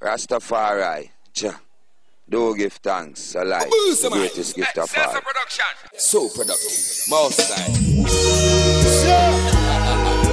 Rastafari, 0.00 1.10
Jah. 1.32 1.60
Do 2.28 2.56
give 2.56 2.72
thanks, 2.74 3.34
alive. 3.34 3.68
The 3.68 4.08
greatest 4.10 4.56
gift 4.56 4.78
of 4.78 4.90
all. 4.96 5.14
So 5.98 6.28
productive. 6.28 7.04
Most 7.10 7.40
time. 7.50 7.72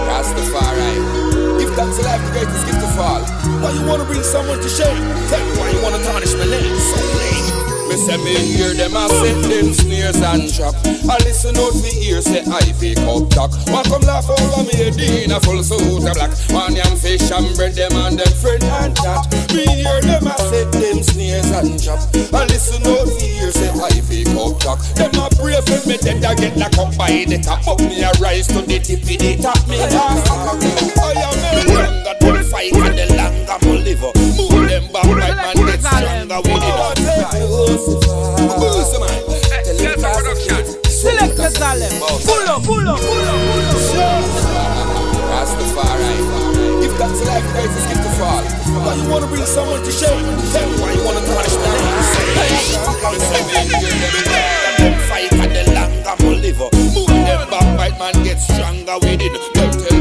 Rastafari. 0.07 1.59
Give 1.59 1.73
thanks 1.75 1.99
alive, 1.99 2.23
the 2.23 2.31
greatest 2.31 2.65
gift 2.65 2.83
of 2.83 2.99
all. 2.99 3.21
Why 3.61 3.71
you 3.71 3.85
wanna 3.85 4.05
bring 4.05 4.23
someone 4.23 4.59
to 4.61 4.69
shame? 4.69 5.03
Tell 5.27 5.43
me 5.43 5.57
why 5.59 5.69
you 5.71 5.81
wanna 5.81 6.03
tarnish 6.03 6.33
my 6.35 6.45
name. 6.45 6.79
So 6.79 6.95
lame. 7.17 7.36
Me 7.87 7.95
say 7.95 8.17
me 8.19 8.35
hear 8.35 8.73
them 8.73 8.95
a 8.95 9.07
set 9.07 9.39
them 9.47 9.71
snares 9.71 10.19
and 10.19 10.51
trap. 10.51 10.75
I 11.07 11.15
listen 11.23 11.55
out 11.55 11.71
for 11.71 11.95
ears 12.03 12.25
say 12.25 12.43
I 12.43 12.61
fake 12.75 12.99
up 13.07 13.29
talk. 13.31 13.55
One 13.71 13.85
come 13.87 14.03
laugh 14.03 14.27
over 14.27 14.67
me 14.67 15.23
in 15.23 15.31
a 15.31 15.39
full 15.39 15.63
suit 15.63 16.03
of 16.03 16.13
black. 16.13 16.35
Man 16.51 16.75
yam 16.75 16.95
fish 16.99 17.31
and 17.31 17.47
bread 17.55 17.75
them 17.79 17.95
and 17.95 18.19
them 18.19 18.33
friend 18.35 18.63
and 18.63 18.95
chat. 18.97 19.23
Me 19.55 19.63
hear 19.63 20.01
them 20.01 20.27
a 20.27 20.35
set 20.51 20.67
them 20.75 20.99
snares 20.99 21.47
and 21.55 21.79
trap. 21.79 22.03
I 22.35 22.43
listen 22.51 22.83
out 22.83 23.07
for 23.07 23.23
ears 23.23 23.55
say 23.55 23.71
I 23.71 23.95
fake 24.03 24.35
up 24.35 24.59
talk. 24.59 24.83
Them 24.99 25.15
a 25.23 25.31
pray 25.39 25.55
for 25.63 25.79
me 25.87 25.95
dead 25.97 26.23
I 26.25 26.35
get 26.35 26.57
locked 26.57 26.77
up 26.77 26.91
by 26.97 27.23
the 27.23 27.39
top. 27.39 27.63
But 27.63 27.79
me 27.87 28.03
a 28.03 28.11
rise 28.19 28.47
to 28.51 28.67
the 28.67 28.79
tip 28.83 28.99
of 28.99 29.15
the 29.15 29.39
top. 29.39 29.63
Me 29.71 29.79
a 29.79 29.87
I 29.87 31.15
am 31.23 31.39
a 31.39 31.63
longer 31.71 32.15
to 32.19 32.43
fight 32.51 32.73
and 32.73 32.99
the 32.99 33.05
longer 33.15 33.57
me 33.63 33.79
live. 33.87 34.03
Move 34.35 34.67
them 34.67 34.91
back 34.91 35.07
right 35.07 35.35
man 35.35 35.55
get 35.55 35.79
stronger 35.79 36.41
with 36.43 36.67
it. 36.67 36.96
Select 40.87 41.35
the 41.35 41.49
Salem. 41.49 41.91
Pull 41.99 42.47
up, 42.47 42.63
pull 42.63 42.87
up, 42.87 42.99
pull 42.99 43.27
up, 43.27 43.39
pull 43.43 43.99
up. 43.99 44.23
Rastafari. 45.29 46.15
Thanks 46.97 47.19
to 47.19 47.25
life, 47.27 47.45
praise 47.51 47.85
gift 47.87 48.01
to 48.01 48.09
fall. 48.17 48.43
Why 48.81 48.95
you 48.95 49.05
wanna 49.09 49.27
bring 49.27 49.45
someone 49.45 49.83
to 49.83 49.91
shame? 49.91 50.25
Why 50.81 50.93
you 50.93 51.03
wanna 51.03 51.21
name. 54.79 54.97
Fight 55.07 55.31
and 55.33 55.51
the 55.51 55.63
longer 55.73 56.15
more 56.23 56.35
live. 56.35 56.59
Move 56.95 57.07
them 57.07 57.49
back, 57.49 57.67
white 57.77 57.97
man 57.99 58.23
get 58.23 58.39
stronger 58.39 58.97
with 58.99 59.21
it. 59.21 59.33
Don't 59.53 59.73
tell 59.73 59.96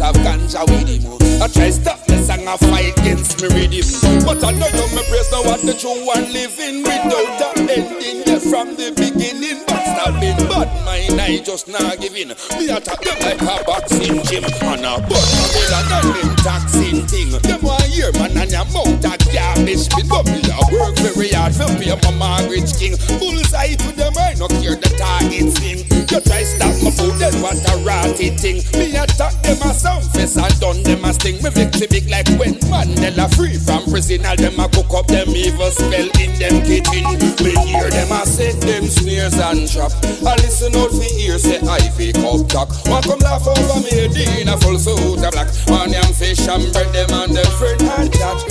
must 0.00 0.16
have 0.16 0.24
ganja 0.24 0.64
with 0.66 0.88
him. 0.88 1.42
I 1.42 1.48
try 1.48 1.70
stop 1.70 2.04
the 2.06 2.16
song 2.22 2.46
I 2.48 2.56
fight 2.56 2.98
against 2.98 3.40
me 3.40 3.48
rhythm. 3.48 3.84
But 4.24 4.42
I 4.44 4.52
know 4.52 4.68
you 4.68 4.86
me 4.96 5.02
praise 5.08 5.30
now 5.32 5.44
what 5.44 5.60
the 5.62 5.74
true 5.74 6.04
one 6.04 6.32
living 6.32 6.82
without 6.82 7.56
a 7.56 7.60
ending 7.68 8.24
there 8.24 8.40
from 8.40 8.76
the 8.76 8.92
beginning. 8.96 9.64
But 9.66 9.84
stopping 9.84 10.36
bad 10.48 10.68
mind, 10.84 11.20
I 11.20 11.38
just 11.38 11.68
not 11.68 12.00
giving. 12.00 12.28
Me 12.56 12.68
attack 12.68 13.00
them 13.00 13.18
like 13.20 13.40
a 13.40 13.64
boxing 13.64 14.22
gym 14.24 14.44
and 14.44 14.84
a 14.84 15.00
butt 15.04 15.26
Babylon 15.44 15.86
and 15.92 16.08
them 16.16 16.36
taxing 16.44 17.06
thing. 17.06 17.30
Them 17.30 17.60
want 17.62 17.84
hear 17.84 18.12
man 18.12 18.36
and 18.36 18.50
your 18.50 18.64
mouth 18.72 19.04
a 19.04 19.12
garbage 19.32 19.88
bin. 19.96 20.08
But 20.08 20.26
me 20.28 20.40
a 20.48 20.60
work 20.76 20.96
very 21.00 21.32
hard 21.32 21.54
for 21.54 21.68
pay 21.76 21.92
my 21.92 22.12
mortgage 22.16 22.72
king. 22.76 22.96
Bullseye 23.20 23.76
to 23.76 23.88
them 23.96 24.16
I 24.16 24.34
no 24.34 24.48
care 24.48 24.76
the 24.76 24.92
target 24.96 25.52
thing. 25.56 25.89
Try 26.24 26.42
stop 26.44 26.74
my 26.82 26.90
food, 26.90 27.16
then 27.18 27.34
what 27.42 27.58
a 27.70 27.76
ratty 27.84 28.30
thing. 28.30 28.62
Me 28.78 28.96
attack 28.96 29.34
them 29.42 29.60
a 29.62 29.74
sound 29.74 30.04
face 30.12 30.36
and 30.36 30.60
done 30.60 30.82
them 30.82 31.04
a 31.04 31.12
sting. 31.12 31.42
Me 31.42 31.50
victory 31.50 31.86
big 31.88 32.10
like 32.10 32.28
when 32.38 32.54
Mandela 32.70 33.28
free 33.34 33.58
from 33.58 33.84
prison. 33.90 34.24
All 34.26 34.36
them 34.36 34.58
a 34.58 34.68
cook 34.68 34.92
up 34.94 35.06
them 35.06 35.30
evil 35.30 35.70
spell 35.70 36.08
in 36.20 36.30
them 36.38 36.62
kitchen. 36.64 37.04
Me 37.44 37.52
hear 37.66 37.90
them 37.90 38.12
a 38.12 38.26
set 38.26 38.60
them 38.60 38.84
snares 38.86 39.38
and 39.38 39.68
trap. 39.68 39.92
I 40.26 40.34
listen 40.42 40.74
out 40.76 40.90
for 40.90 41.10
ears 41.18 41.42
say 41.42 41.60
I 41.62 41.80
fake 41.94 42.18
up 42.18 42.48
talk. 42.48 42.70
One 42.86 43.02
come 43.02 43.20
laugh 43.20 43.46
over 43.46 43.80
me 43.80 44.10
in 44.40 44.48
a 44.48 44.56
full 44.58 44.78
suit 44.78 45.24
of 45.24 45.32
black. 45.32 45.48
Man 45.68 45.92
yam 45.92 46.12
fish 46.12 46.46
and 46.48 46.72
bread 46.72 46.92
them 46.92 47.10
and 47.10 47.36
them 47.36 47.50
friend 47.58 47.82
and 47.82 48.12
chat. 48.12 48.49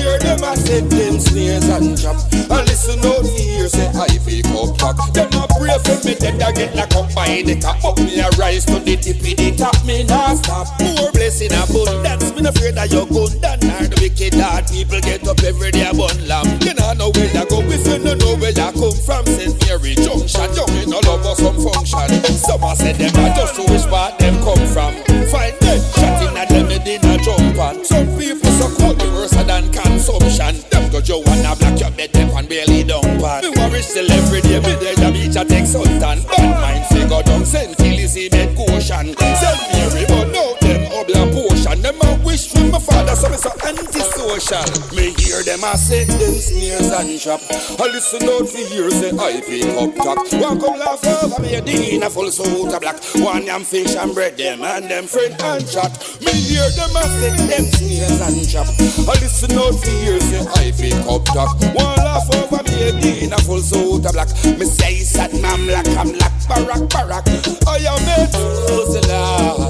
Hear 0.00 0.16
them 0.18 0.40
a 0.40 0.56
set 0.56 0.88
them 0.88 1.20
snares 1.20 1.68
and 1.68 1.92
trap. 1.92 2.16
I 2.48 2.64
listen 2.64 3.04
out 3.04 3.20
ears 3.36 3.72
say 3.72 3.92
I 3.92 4.08
fake 4.24 4.48
up 4.56 4.72
talk. 4.80 4.96
Them 5.12 5.28
a 5.36 5.44
pray 5.60 5.76
for 5.84 6.00
me 6.08 6.16
dead 6.16 6.40
I 6.40 6.52
get 6.52 6.74
locked 6.74 6.96
up 6.96 7.12
by 7.14 7.44
the 7.44 7.60
top. 7.60 7.76
But 7.84 8.00
me 8.00 8.16
a 8.20 8.32
rise 8.40 8.64
to 8.72 8.80
the 8.80 8.96
tip 8.96 9.20
of 9.20 9.36
the 9.36 9.52
top. 9.60 9.76
Me 9.84 10.04
not 10.04 10.40
stop. 10.40 10.72
More 10.80 11.12
blessing 11.12 11.52
abundance. 11.52 12.32
Me 12.32 12.40
no 12.40 12.48
afraid 12.48 12.80
of 12.80 12.88
your 12.88 13.04
gun 13.12 13.28
than 13.44 13.60
are 13.76 13.84
the 13.84 13.98
wicked 14.00 14.40
heart. 14.40 14.72
People 14.72 15.04
get 15.04 15.28
up 15.28 15.36
every 15.44 15.70
day 15.70 15.92
bun 15.92 16.16
lamb. 16.24 16.48
You 16.64 16.72
know 16.72 16.96
know 16.96 17.12
where 17.12 17.28
you 17.28 17.44
go 17.44 17.60
if 17.68 17.84
you 17.84 18.00
no 18.00 18.16
know 18.16 18.40
where 18.40 18.56
you 18.56 18.70
come 18.72 18.96
from. 19.04 19.28
St. 19.28 19.52
Mary 19.68 20.00
Junction. 20.00 20.48
You 20.56 20.64
me 20.72 20.88
no 20.88 21.04
love 21.04 21.20
for 21.20 21.36
some 21.36 21.60
function. 21.60 22.08
Some 22.40 22.64
a 22.64 22.72
say 22.72 22.96
them 22.96 23.12
a 23.20 23.36
just 23.36 23.52
to 23.60 23.68
which 23.68 23.84
on. 33.30 33.42
Me 33.42 33.50
worry 33.56 33.82
still 33.82 34.10
every 34.10 34.40
day. 34.40 34.60
Me 34.60 34.74
there 34.82 34.96
the 34.96 35.10
beach 35.12 35.36
a 35.36 35.44
take 35.44 35.64
suntan. 35.64 36.26
Bad 36.26 36.60
mind 36.60 36.86
figure 36.86 37.22
down 37.22 37.44
St. 37.44 37.76
Killy 37.76 38.28
bed 38.28 38.56
caution. 38.56 39.14
St. 39.16 39.60
Mary 39.72 40.04
but 40.08 40.26
no 40.32 40.39
Them 42.40 42.48
from 42.48 42.70
my 42.70 42.78
father 42.78 43.14
so 43.16 43.28
me 43.28 43.36
so 43.36 43.50
antisocial. 43.68 44.64
Me 44.96 45.12
hear 45.20 45.42
them 45.42 45.60
a 45.64 45.76
say 45.76 46.04
them 46.04 46.34
sneers 46.40 46.88
and 46.88 47.20
trap. 47.20 47.40
I 47.78 47.84
listen 47.92 48.24
out 48.28 48.48
for 48.48 48.64
years 48.72 48.94
say 48.94 49.10
I 49.12 49.40
pick 49.44 49.68
up 49.76 49.94
talk. 49.96 50.24
One 50.40 50.60
come 50.60 50.78
laugh 50.78 51.04
over 51.04 51.42
me 51.42 51.54
a 51.54 51.60
in 51.60 52.02
a 52.02 52.08
full 52.08 52.30
suit 52.30 52.72
of 52.72 52.80
black. 52.80 52.96
One 53.16 53.44
yam 53.44 53.62
fish 53.64 53.94
and 53.94 54.14
bread 54.14 54.38
them 54.38 54.62
and 54.62 54.90
them 54.90 55.04
friend 55.04 55.34
and 55.42 55.68
chat. 55.68 55.92
Me 56.24 56.32
hear 56.32 56.64
them 56.70 56.96
a 56.96 57.02
say 57.20 57.36
them 57.44 57.66
sneers 57.76 58.20
and 58.24 58.48
trap. 58.48 58.68
I 59.04 59.20
listen 59.20 59.52
out 59.58 59.74
for 59.76 59.90
years 60.00 60.24
say 60.24 60.40
I 60.40 60.72
pick 60.72 60.96
up 61.04 61.24
talk. 61.26 61.60
One 61.76 61.96
laugh 62.00 62.24
over 62.40 62.62
me 62.64 62.88
a 62.88 63.24
in 63.24 63.32
a 63.34 63.38
full 63.38 63.60
suit 63.60 64.06
of 64.06 64.12
black. 64.12 64.32
Me 64.56 64.64
say 64.64 64.96
sad 65.00 65.34
man 65.42 65.66
black 65.66 65.86
I'm 65.88 66.12
black 66.12 66.32
barak 66.48 66.88
barak. 66.88 67.28
I 67.68 67.84
am 67.84 68.08
a 68.08 68.30
Jerusalem. 68.32 69.69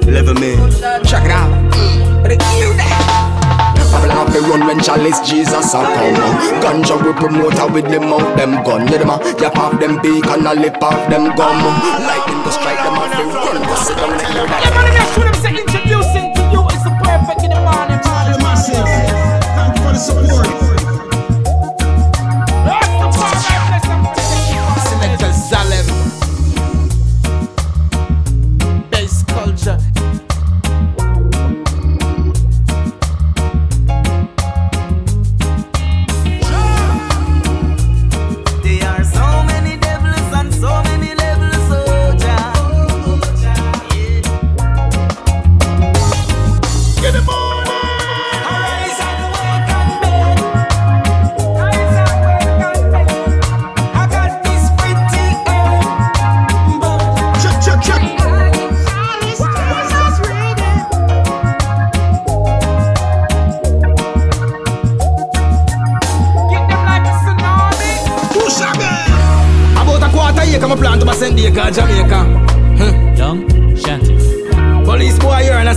deliver 0.00 0.34
me. 0.34 0.54
Check 1.02 1.24
it 1.26 1.34
out. 1.34 1.50
But 2.22 2.32
it 2.32 2.42
you 2.62 2.70
there. 2.78 3.22
Babylon 3.90 4.16
have 4.16 4.32
to 4.32 4.40
run 4.48 4.66
when 4.66 4.80
Chalice 4.80 5.20
Jesus 5.28 5.74
a 5.74 5.82
come 5.82 6.16
Ganja 6.62 6.96
we 7.04 7.12
promote 7.12 7.52
her 7.58 7.68
with 7.70 7.84
them 7.90 8.04
out 8.04 8.36
them 8.38 8.62
gun 8.64 8.88
Yeah 8.88 8.98
them 8.98 9.10
a 9.10 9.18
yap 9.38 9.56
off 9.58 9.78
them 9.78 10.00
beak 10.00 10.24
and 10.24 10.46
a 10.46 10.54
lip 10.54 10.82
off 10.82 11.10
them 11.10 11.36
gum 11.36 11.60
Lightning 12.00 12.40
go 12.42 12.50
strike 12.50 12.78
them 12.78 12.94
off 12.96 13.12
they 13.12 13.24
run 13.24 13.60
Go 13.68 13.74
sit 13.74 13.96
down 13.98 14.12
and 14.14 14.32
hear 14.32 14.46
that 14.48 14.64
Yeah, 14.64 14.72
man, 14.72 14.94
make 14.96 15.12
sure 15.12 15.24
them 15.28 15.36
say 15.44 15.52
introducing 15.60 16.32
to 16.32 16.42
you 16.48 16.62
is 16.72 16.82
the 16.88 16.94
perfect 17.04 17.44
in 17.44 17.50
the 17.50 17.60
morning, 17.60 18.00
morning, 18.00 18.40
Massive. 18.40 18.80
Thank 18.80 19.76
you 19.76 19.82
for 19.84 19.92
the 19.92 19.98
support. 19.98 20.81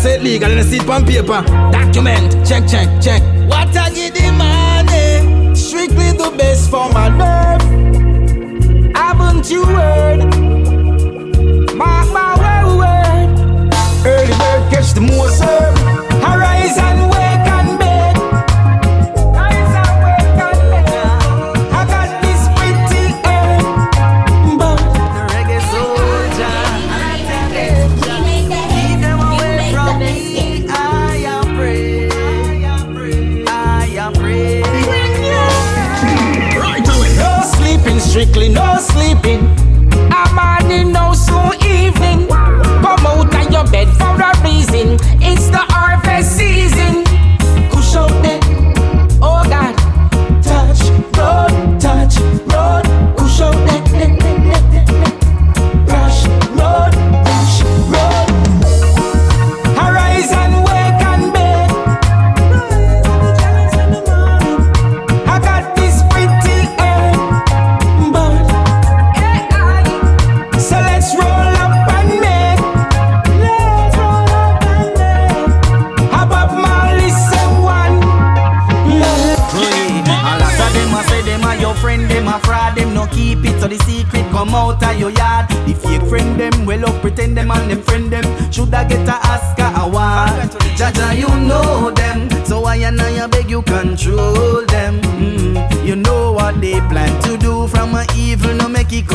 Say 0.05 0.19
legal 0.19 0.51
and 0.51 0.59
I 0.59 0.63
see 0.63 0.77
it 0.77 0.89
on 0.89 1.03
paper. 1.03 1.41
Document, 1.71 2.31
check, 2.47 2.67
check, 2.67 2.87
check. 3.01 3.21
What 3.49 3.75
I 3.75 3.89
give 3.89 4.13
the 4.13 4.31
money? 4.31 5.55
Strictly 5.55 6.11
the 6.11 6.29
best 6.37 6.69
for 6.69 6.87
my 6.97 7.07
nerve. 7.09 7.63
Haven't 8.95 9.49
you 9.49 9.65
heard? 9.65 10.19
Mark 11.81 12.07
my 12.19 12.31
word. 12.81 13.29
Early 14.05 14.33
bird 14.41 14.63
catch 14.71 14.93
the 14.93 15.01
more 15.01 15.29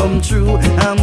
come 0.00 0.18
true. 0.22 0.56
I'm 0.56 0.99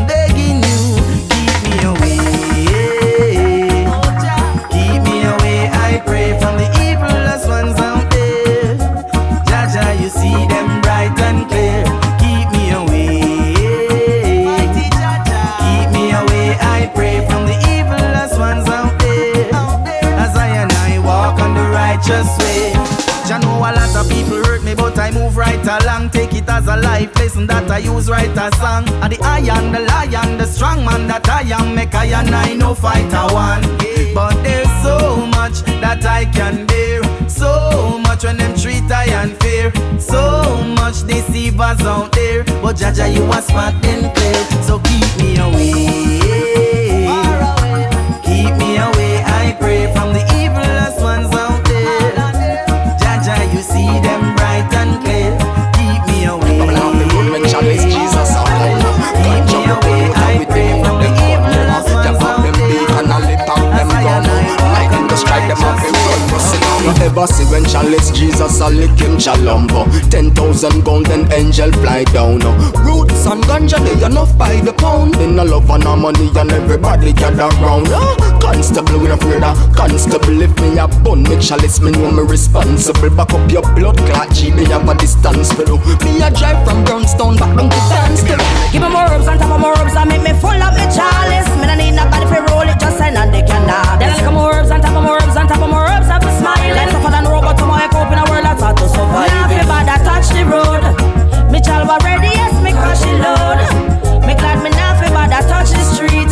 that 27.45 27.69
I 27.69 27.77
use 27.77 28.09
write 28.09 28.35
a 28.35 28.49
song. 28.57 28.89
And 29.03 29.13
the 29.13 29.19
iron, 29.23 29.71
the 29.71 29.81
lion, 29.81 30.37
the 30.37 30.45
strong 30.45 30.83
man 30.83 31.07
that 31.07 31.29
I 31.29 31.41
am, 31.41 31.75
make 31.75 31.93
I 31.93 32.05
and 32.05 32.33
I 32.33 32.53
no 32.53 32.73
fight 32.73 33.13
a 33.13 33.31
one. 33.33 33.61
But 34.15 34.41
there's 34.41 34.71
so 34.81 35.25
much 35.27 35.61
that 35.81 36.03
I 36.05 36.25
can 36.25 36.65
bear. 36.65 37.03
So 37.29 37.99
much 37.99 38.23
when 38.23 38.37
them 38.37 38.55
treat 38.57 38.89
I 38.89 39.13
unfair. 39.21 39.71
So 39.99 40.63
much 40.79 41.05
deceivers 41.05 41.81
out 41.81 42.11
there. 42.13 42.43
But 42.61 42.77
Jah 42.77 42.91
Jah, 42.91 43.07
you 43.07 43.23
are 43.25 43.41
smart 43.41 43.75
and 43.85 44.15
clear. 44.15 44.63
So 44.63 44.79
keep 44.79 45.17
me 45.19 45.37
away. 45.37 46.26
You 66.87 67.03
ever 67.03 67.27
see 67.27 67.43
when 67.51 67.63
Chalice 67.65 68.11
Jesus 68.11 68.61
a 68.61 68.69
lick 68.69 68.95
him 68.99 69.17
chalumbo. 69.17 69.83
Ten 70.09 70.31
thousand 70.31 70.83
gun 70.85 71.03
then 71.03 71.27
angel 71.33 71.71
fly 71.83 72.03
down. 72.15 72.39
Roots 72.85 73.25
and 73.27 73.43
ganja 73.43 73.77
they 73.83 74.05
enough 74.05 74.37
by 74.37 74.55
the 74.61 74.73
pound. 74.73 75.15
Then 75.15 75.37
a 75.39 75.43
love 75.43 75.69
and 75.69 75.83
a 75.83 75.95
money 75.95 76.29
and 76.35 76.51
everybody 76.51 77.13
gather 77.13 77.49
round. 77.59 77.87
Ah, 77.91 78.15
Constable 78.39 78.99
we 78.99 79.09
afraid 79.09 79.43
of 79.43 79.57
constable 79.75 80.41
if 80.41 80.53
me 80.61 80.77
a 80.79 80.87
bun 81.03 81.23
me 81.23 81.35
chalice 81.41 81.81
me 81.81 81.91
know 81.91 82.11
me 82.11 82.23
responsible. 82.23 83.09
Back 83.09 83.33
up 83.33 83.51
your 83.51 83.63
blood 83.75 83.97
clot 84.07 84.31
G 84.31 84.51
me 84.51 84.63
have 84.65 84.87
a 84.87 84.95
distance 84.95 85.51
for 85.51 85.67
you. 85.67 85.77
Me 86.05 86.21
a 86.23 86.31
drive 86.31 86.63
from 86.65 86.83
Brownstown 86.85 87.35
back 87.37 87.51
down 87.57 87.69
to 87.69 87.81
Dansville. 87.91 88.39
Give 88.71 88.81
me 88.81 88.89
more 88.89 89.07
rubs 89.11 89.27
on 89.27 89.37
top 89.37 89.51
of 89.51 89.59
more 89.59 89.73
rubs 89.73 89.95
and 89.95 90.07
make 90.07 90.23
me 90.23 90.31
full 90.39 90.55
up 90.55 90.73
me 90.73 90.85
chalice. 90.95 91.49
Me 91.59 91.67
no 91.67 91.75
need 91.75 91.99
nobody 91.99 92.25
fi 92.31 92.39
roll 92.47 92.63
it, 92.63 92.79
just 92.79 92.97
send 92.97 93.17
and 93.17 93.33
they 93.33 93.43
cannot. 93.43 93.99
Then 93.99 94.11
I 94.11 94.19
come 94.23 94.35
more 94.35 94.51
rubs 94.51 94.71
on 94.71 94.79
top 94.79 94.95
of 94.95 95.03
more 95.03 95.17
rubs 95.17 95.35
on 95.35 95.47
top 95.47 95.61
of 95.61 95.69
more 95.69 95.83
rubs. 95.83 96.07
I 96.07 96.19
fi 96.19 96.31
smile. 96.39 96.76
Life 96.77 96.91
tougher 96.93 97.09
than 97.11 97.25
robot 97.25 97.57
to 97.57 97.65
my 97.65 97.87
cope 97.89 98.11
in 98.13 98.19
a 98.21 98.25
world 98.29 98.45
that's 98.45 98.61
hard 98.61 98.77
to 98.77 98.87
survive. 98.87 99.27
Now 99.33 99.49
fi 99.49 99.63
bad 99.65 99.89
I 99.89 99.97
touch 100.05 100.29
the 100.29 100.43
road. 100.45 100.83
Me 101.51 101.59
chalwa 101.59 101.97
ready, 102.05 102.29
yes 102.37 102.53
me 102.61 102.71
crush 102.71 103.01
it 103.01 103.17
load. 103.17 103.59
Me 104.25 104.33
glad 104.37 104.61
me 104.63 104.69
now 104.77 104.93
fi 104.99 105.09
bad 105.09 105.33
I 105.33 105.41
touch 105.49 105.71
the 105.73 105.81
street. 105.81 106.29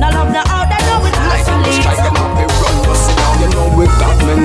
No 0.00 0.10
love 0.10 0.30
no 0.34 0.42
out, 0.50 0.66
they 0.70 0.80
know 0.86 1.02
it 1.06 1.14
Like 1.30 1.46
to 1.46 1.54
them 1.62 1.72
strike 1.78 2.02
them 2.02 2.14
lead. 2.14 2.22
off 2.22 2.34
the 2.38 2.46
run 2.46 2.76
Pussy 2.86 3.12
now 3.18 3.32
you 3.42 3.48
know 3.54 3.66
we 3.78 3.86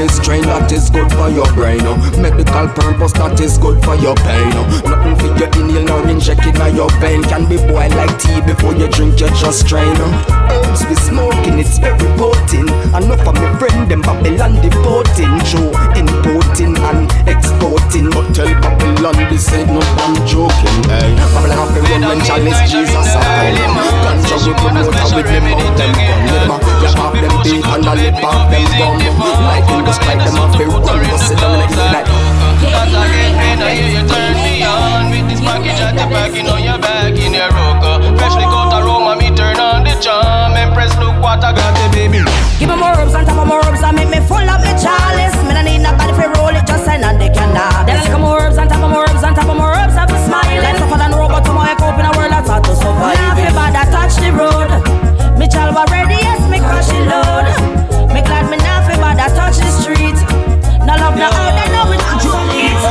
strain 0.08 0.44
That 0.44 0.72
is 0.72 0.90
good 0.90 1.12
for 1.12 1.30
your 1.30 1.48
brain 1.54 1.82
oh. 1.84 1.98
Medical 2.20 2.68
purpose 2.72 3.14
that 3.14 3.40
is 3.40 3.58
good 3.58 3.84
for 3.84 3.96
your 3.96 4.16
pain 4.24 4.54
oh. 4.56 4.66
Nothing 4.88 5.16
for 5.20 5.32
your 5.36 5.50
inhale 5.60 5.86
nor 5.86 6.08
inject 6.08 6.46
it 6.46 6.56
in 6.56 6.76
your 6.76 6.90
vein 7.02 7.24
Can 7.24 7.46
be 7.50 7.58
boiled 7.58 7.96
like 7.96 8.14
tea 8.20 8.40
before 8.42 8.74
you 8.76 8.88
drink 8.88 9.20
you 9.20 9.30
just 9.36 9.68
strain 9.68 9.96
oh. 10.00 10.12
Herbs 10.52 10.86
we 10.88 10.96
smoking 10.96 11.60
it's 11.60 11.80
very 11.80 12.08
potent 12.16 12.70
Enough 12.96 13.28
of 13.28 13.36
my 13.36 13.50
friend 13.60 13.90
them 13.90 14.02
Babylon 14.02 14.56
deporting 14.64 15.36
Joe 15.50 15.74
importing 15.98 16.78
and 16.80 17.10
exporting 17.28 18.08
But 18.14 18.32
tell 18.32 18.52
Babylon 18.64 19.18
this 19.28 19.52
ain't 19.52 19.68
no 19.68 19.82
damn 20.00 20.16
joking 20.24 20.80
hey. 20.88 21.12
Babylon 21.36 21.58
have 21.60 21.72
to 21.76 21.82
run 21.84 22.02
when 22.08 22.20
Chalice 22.24 22.62
Jesus 22.72 23.10
a 23.16 23.20
come 23.20 23.78
Ganja 24.04 24.38
we 24.48 24.52
promote 24.56 24.96
with 25.12 25.28
them 25.28 25.46
out 25.52 25.76
them 25.76 25.92
gun 25.92 26.24
you 26.80 26.90
have 26.96 27.16
them 27.16 27.36
beat 27.44 27.66
and 27.66 27.88
a 27.88 27.94
lip 27.96 28.24
off 28.24 28.52
them 28.52 28.68
gum 28.80 29.73
Lightning 29.74 29.90
go 29.90 29.94
strike 29.98 30.22
them 30.22 30.38
off 30.38 30.54
the 30.54 30.66
run 30.70 30.86
Go 30.86 31.18
sit 31.18 31.38
down 31.42 31.58
like 31.58 31.74
that 31.74 32.06
Cause 32.06 32.94
I 32.94 33.10
get 33.10 33.34
paid, 33.34 33.58
I 33.58 33.74
hear 33.74 33.90
you 33.90 34.06
turn 34.06 34.38
me 34.46 34.62
on 34.62 35.10
With 35.10 35.26
this 35.26 35.42
package 35.42 35.82
at 35.82 35.98
the 35.98 36.06
back, 36.14 36.30
you 36.38 36.46
know 36.46 36.62
you're 36.62 36.78
back 36.78 37.18
in 37.18 37.34
your 37.34 37.50
rocker 37.50 38.14
Freshly 38.14 38.46
got 38.46 38.70
a 38.70 38.86
Roma, 38.86 39.18
me 39.18 39.34
turn 39.34 39.58
on 39.58 39.82
the 39.82 39.98
charm 39.98 40.54
Empress, 40.54 40.94
look 41.02 41.18
what 41.26 41.42
I 41.42 41.58
got, 41.58 41.74
the 41.74 41.90
baby 41.90 42.22
Give 42.62 42.70
me 42.70 42.78
more 42.78 42.94
rubs 42.94 43.18
on 43.18 43.26
top 43.26 43.42
of 43.42 43.48
more 43.50 43.66
rubs 43.66 43.82
and 43.82 43.98
make 43.98 44.14
me 44.14 44.22
full 44.30 44.46
up 44.46 44.62
me 44.62 44.72
chalice. 44.78 45.34
Me 45.42 45.58
no 45.58 45.62
need 45.66 45.82
nobody 45.82 46.14
fi 46.14 46.30
roll 46.38 46.54
it, 46.54 46.64
just 46.70 46.86
send 46.86 47.04
and 47.04 47.20
they 47.20 47.34
cannot. 47.34 47.90
Then 47.90 47.98
I 47.98 48.06
come 48.08 48.22
more 48.22 48.38
rubs 48.46 48.62
on 48.62 48.70
top 48.70 48.80
of 48.86 48.94
more 48.94 49.04
rubs 49.04 49.26
on 49.26 49.34
top 49.34 49.50
of 49.50 49.58
more 49.58 49.74
rubs. 49.74 49.98
I 49.98 50.06
fi 50.06 50.16
smile. 50.22 50.62
Life 50.62 50.78
tougher 50.78 51.02
than 51.02 51.12
robot 51.18 51.44
to 51.44 51.52
my 51.52 51.74
cope 51.76 51.98
in 51.98 52.06
a 52.06 52.14
world 52.14 52.32
that's 52.32 52.48
hard 52.48 52.64
to 52.64 52.76
survive. 52.78 53.18
Now 53.18 53.36
fi 53.36 53.50
bad 53.52 53.74
I 53.76 53.84
touch 53.90 54.16
the 54.22 54.32
road. 54.32 54.70
Me 55.36 55.50
chalwa 55.50 55.84
ready, 55.90 56.22
yes 56.22 56.40
me 56.48 56.62
crush 56.62 56.94
it 56.94 57.04
load. 57.10 57.63
I 59.24 59.30
touch 59.32 59.56
the 59.56 59.72
street. 59.72 60.20
No 60.84 61.00
love 61.00 61.16
no 61.16 61.32
out, 61.32 61.56
they 61.56 61.72
know 61.72 61.96
it. 61.96 62.02
Has. 62.04 62.84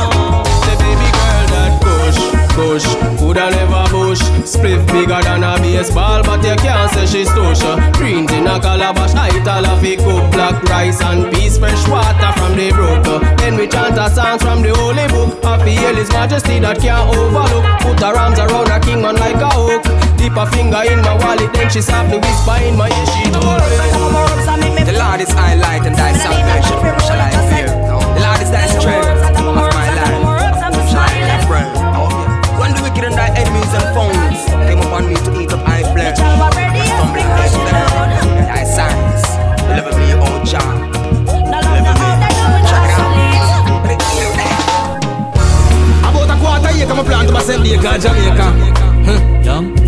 The 0.65 0.73
baby 0.81 1.09
girl 1.13 1.45
that 1.53 1.77
push, 1.77 2.17
push. 2.57 2.85
Coulda 3.21 3.53
never 3.53 3.85
bush. 3.93 4.17
Spliff 4.41 4.81
bigger 4.87 5.21
than 5.21 5.43
a 5.43 5.61
baseball 5.61 6.23
But 6.23 6.43
you 6.43 6.55
can't 6.57 6.91
say 6.91 7.05
she's 7.05 7.29
tush 7.29 7.61
Green 7.93 8.29
in 8.33 8.45
a 8.45 8.59
calabash 8.59 9.13
Night 9.13 9.47
all 9.47 9.65
of 9.65 9.83
it. 9.85 9.99
Cook 9.99 10.31
Black 10.33 10.61
rice 10.63 11.01
and 11.01 11.31
peas 11.31 11.57
Fresh 11.59 11.87
water 11.87 12.33
from 12.33 12.57
the 12.57 12.71
brook. 12.71 13.05
Then 13.37 13.55
we 13.55 13.67
chant 13.67 13.97
a 13.97 14.09
song 14.09 14.39
from 14.39 14.63
the 14.63 14.73
holy 14.73 15.07
book. 15.13 15.39
I 15.45 15.63
feel 15.63 15.95
his 15.95 16.09
majesty 16.09 16.59
that 16.59 16.81
can't 16.81 17.15
overlook. 17.15 17.63
Put 17.81 17.99
her 18.01 18.17
arms 18.17 18.39
around 18.39 18.69
a 18.69 18.79
king 18.79 19.03
man 19.03 19.15
like 19.15 19.35
a 19.35 19.49
hook 19.49 20.02
Dip 20.23 20.37
a 20.37 20.47
finger 20.55 20.79
in 20.87 21.01
my 21.01 21.19
wallet, 21.19 21.51
then 21.51 21.69
she 21.69 21.81
softly 21.81 22.15
whisper 22.15 22.55
in 22.63 22.77
my 22.77 22.87
ear. 22.87 23.05
She 23.11 23.27
told 23.27 23.43
me, 23.43 24.83
The 24.87 24.95
Lord 24.95 25.19
is 25.19 25.35
I 25.35 25.55
light 25.59 25.83
and 25.83 25.93
thy 25.99 26.15
salvation. 26.15 26.79
Shall 27.03 27.19
I 27.19 27.27
fear? 27.51 27.67
The 27.67 28.23
Lord 28.23 28.39
is 28.39 28.47
thy 28.47 28.63
strength 28.71 29.19
of 29.35 29.51
my 29.51 29.67
life. 29.67 30.23
Shall 30.87 31.03
I 31.03 31.11
be 31.11 31.27
afraid? 31.43 31.67
When 32.55 32.71
the 32.71 32.79
wicked 32.87 33.03
and 33.03 33.15
thy 33.19 33.35
enemies 33.35 33.67
and 33.75 33.83
foes 33.91 34.47
came 34.63 34.79
upon 34.79 35.11
me 35.11 35.19
to 35.27 35.41
eat 35.43 35.51
up 35.51 35.59
my 35.67 35.83
flesh, 35.91 36.15
them, 36.15 36.31
thy 38.47 38.63
signs 38.63 39.27
deliver 39.67 39.91
me, 39.99 40.15
O 40.15 40.39
out. 40.55 40.79
About 46.07 46.31
a 46.31 46.95
my 46.95 47.03
plan 47.03 47.25
to 47.27 47.33
myself, 47.33 47.61
Jamaica, 47.61 47.99
Jamaica. 47.99 48.47
Huh. 49.03 49.19
Young. 49.43 49.82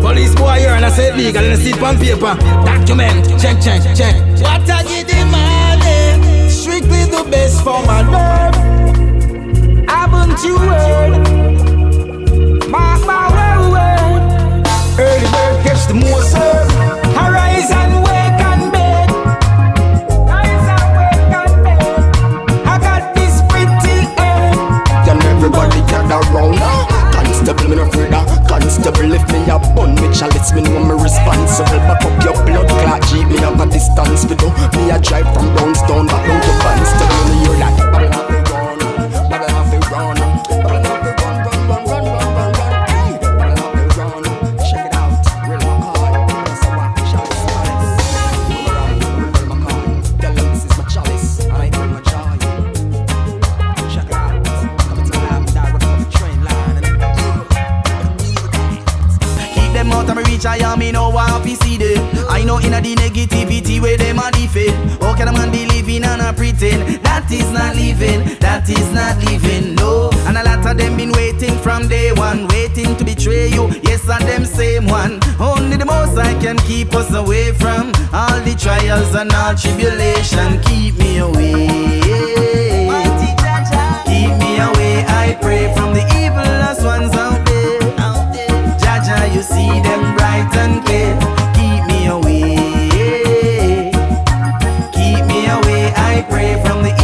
Police 0.00 0.34
boy 0.34 0.58
here 0.58 0.70
and 0.70 0.84
I 0.84 0.90
say 0.90 1.12
legal 1.14 1.42
and 1.44 1.52
I 1.52 1.56
see 1.56 1.70
it 1.70 1.82
on 1.82 1.96
paper. 1.96 2.34
Document, 2.64 3.40
check, 3.40 3.60
check, 3.60 3.82
check. 3.96 4.14
What 4.42 4.68
I 4.68 4.82
give 4.82 5.06
the 5.06 5.24
money, 5.30 6.48
strictly 6.48 7.04
the 7.04 7.22
best 7.30 7.62
for 7.62 7.82
my 7.86 8.02
nerve. 8.02 8.54
Haven't 9.88 10.42
you 10.44 10.58
heard? 10.58 11.12
Mark 12.68 13.06
my 13.06 13.28
word, 13.36 13.70
word. 13.70 14.22
Early 14.98 15.28
bird 15.30 15.56
catch 15.64 15.86
the 15.86 15.94
more 15.94 16.22
serve. 16.22 16.68
Arise 17.16 17.70
and 17.70 18.02
wake 18.02 18.40
and 18.50 18.72
bed. 18.72 19.10
Rise 20.26 20.68
and 20.74 20.88
wake 20.98 21.32
and 21.40 21.54
bed. 21.64 22.02
I 22.66 22.78
got 22.78 23.14
this 23.14 23.40
pretty 23.48 24.08
air. 24.18 24.52
Then 25.06 25.22
everybody 25.22 25.80
gather 25.90 26.20
round 26.32 26.58
Constable, 27.14 27.68
me 27.68 27.76
no 27.76 27.82
afraid 27.82 28.12
Constable, 28.72 29.12
if 29.12 29.30
me 29.30 29.44
a 29.50 29.58
bun 29.76 29.94
me 29.96 30.08
chalice 30.16 30.50
Me 30.54 30.62
know 30.62 30.82
me 30.82 30.94
responsible. 30.94 31.76
Back 31.84 32.06
up 32.06 32.24
your 32.24 32.32
blood 32.46 32.66
clot 32.66 33.02
Jeep 33.08 33.28
me 33.28 33.36
have 33.36 33.60
a 33.60 33.66
distance 33.70 34.24
We 34.24 34.34
do 34.34 34.48
Me 34.78 34.88
a 34.88 34.98
drive 34.98 35.28
from 35.34 35.52
Brownstown 35.52 36.06
Back 36.06 36.26
down 36.26 36.40
to 36.40 36.52
Barnstable 36.64 37.28
Me 37.28 37.44
hear 37.44 37.56
that 37.60 37.91
I 62.62 62.68
know 62.68 62.78
inna 62.78 62.80
the 62.80 62.94
negativity 62.94 63.80
where 63.80 63.96
them 63.96 64.18
a 64.18 64.30
defend. 64.30 65.02
How 65.02 65.14
can 65.14 65.28
a 65.28 65.32
man 65.32 65.50
be 65.50 65.66
living 65.66 66.04
and 66.04 66.22
a 66.22 66.32
pretend? 66.32 67.02
That 67.02 67.30
is 67.30 67.50
not 67.50 67.74
living, 67.76 68.38
that 68.38 68.68
is 68.68 68.92
not 68.92 69.18
living, 69.24 69.74
no. 69.74 70.10
And 70.26 70.36
a 70.38 70.44
lot 70.44 70.64
of 70.66 70.76
them 70.76 70.96
been 70.96 71.12
waiting 71.12 71.56
from 71.58 71.88
day 71.88 72.12
one, 72.12 72.46
waiting 72.48 72.96
to 72.96 73.04
betray 73.04 73.48
you. 73.48 73.68
Yes, 73.82 74.08
and 74.08 74.24
them 74.26 74.44
same 74.44 74.86
one. 74.86 75.20
Only 75.40 75.76
the 75.76 75.84
most 75.84 76.16
I 76.16 76.34
can 76.40 76.58
keep 76.58 76.94
us 76.94 77.12
away 77.14 77.52
from 77.52 77.92
all 78.12 78.40
the 78.40 78.54
trials 78.54 79.14
and 79.14 79.32
all 79.32 79.54
tribulation. 79.54 80.60
Keep 80.62 80.98
me 80.98 81.18
away. 81.18 81.66
Keep 84.06 84.32
me 84.38 84.60
away, 84.60 85.04
I 85.08 85.36
pray 85.40 85.74
from 85.74 85.94
the 85.94 86.04
evilest 86.22 86.84
ones 86.84 87.12
out 87.14 87.44
there. 87.44 87.80
Jah 88.78 89.02
Jah, 89.02 89.26
you 89.34 89.42
see 89.42 89.80
them 89.82 90.14
bright 90.14 90.54
and 90.56 90.84
clear. 90.84 91.21
Pray 96.24 96.54
from 96.62 96.82
the 96.82 97.01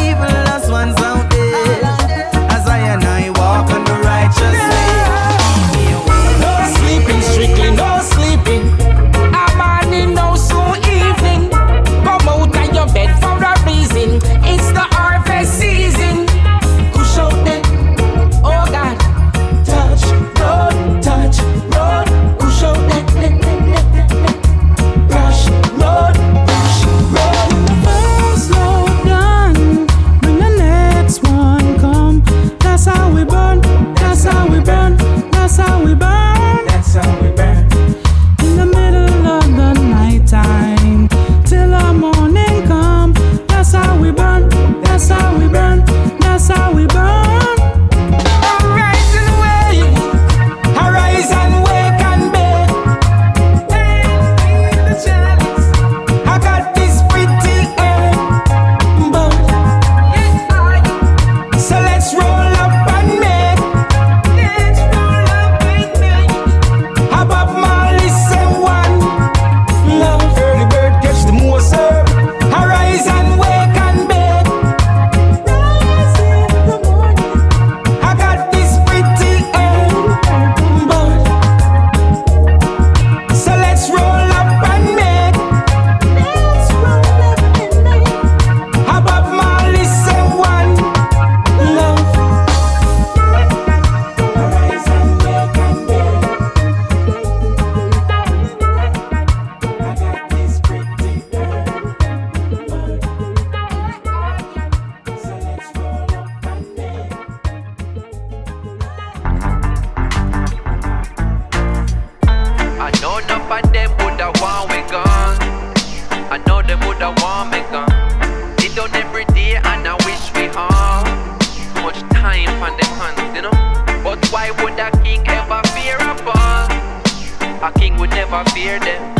never 128.30 128.50
fear 128.50 128.78
them. 128.80 129.16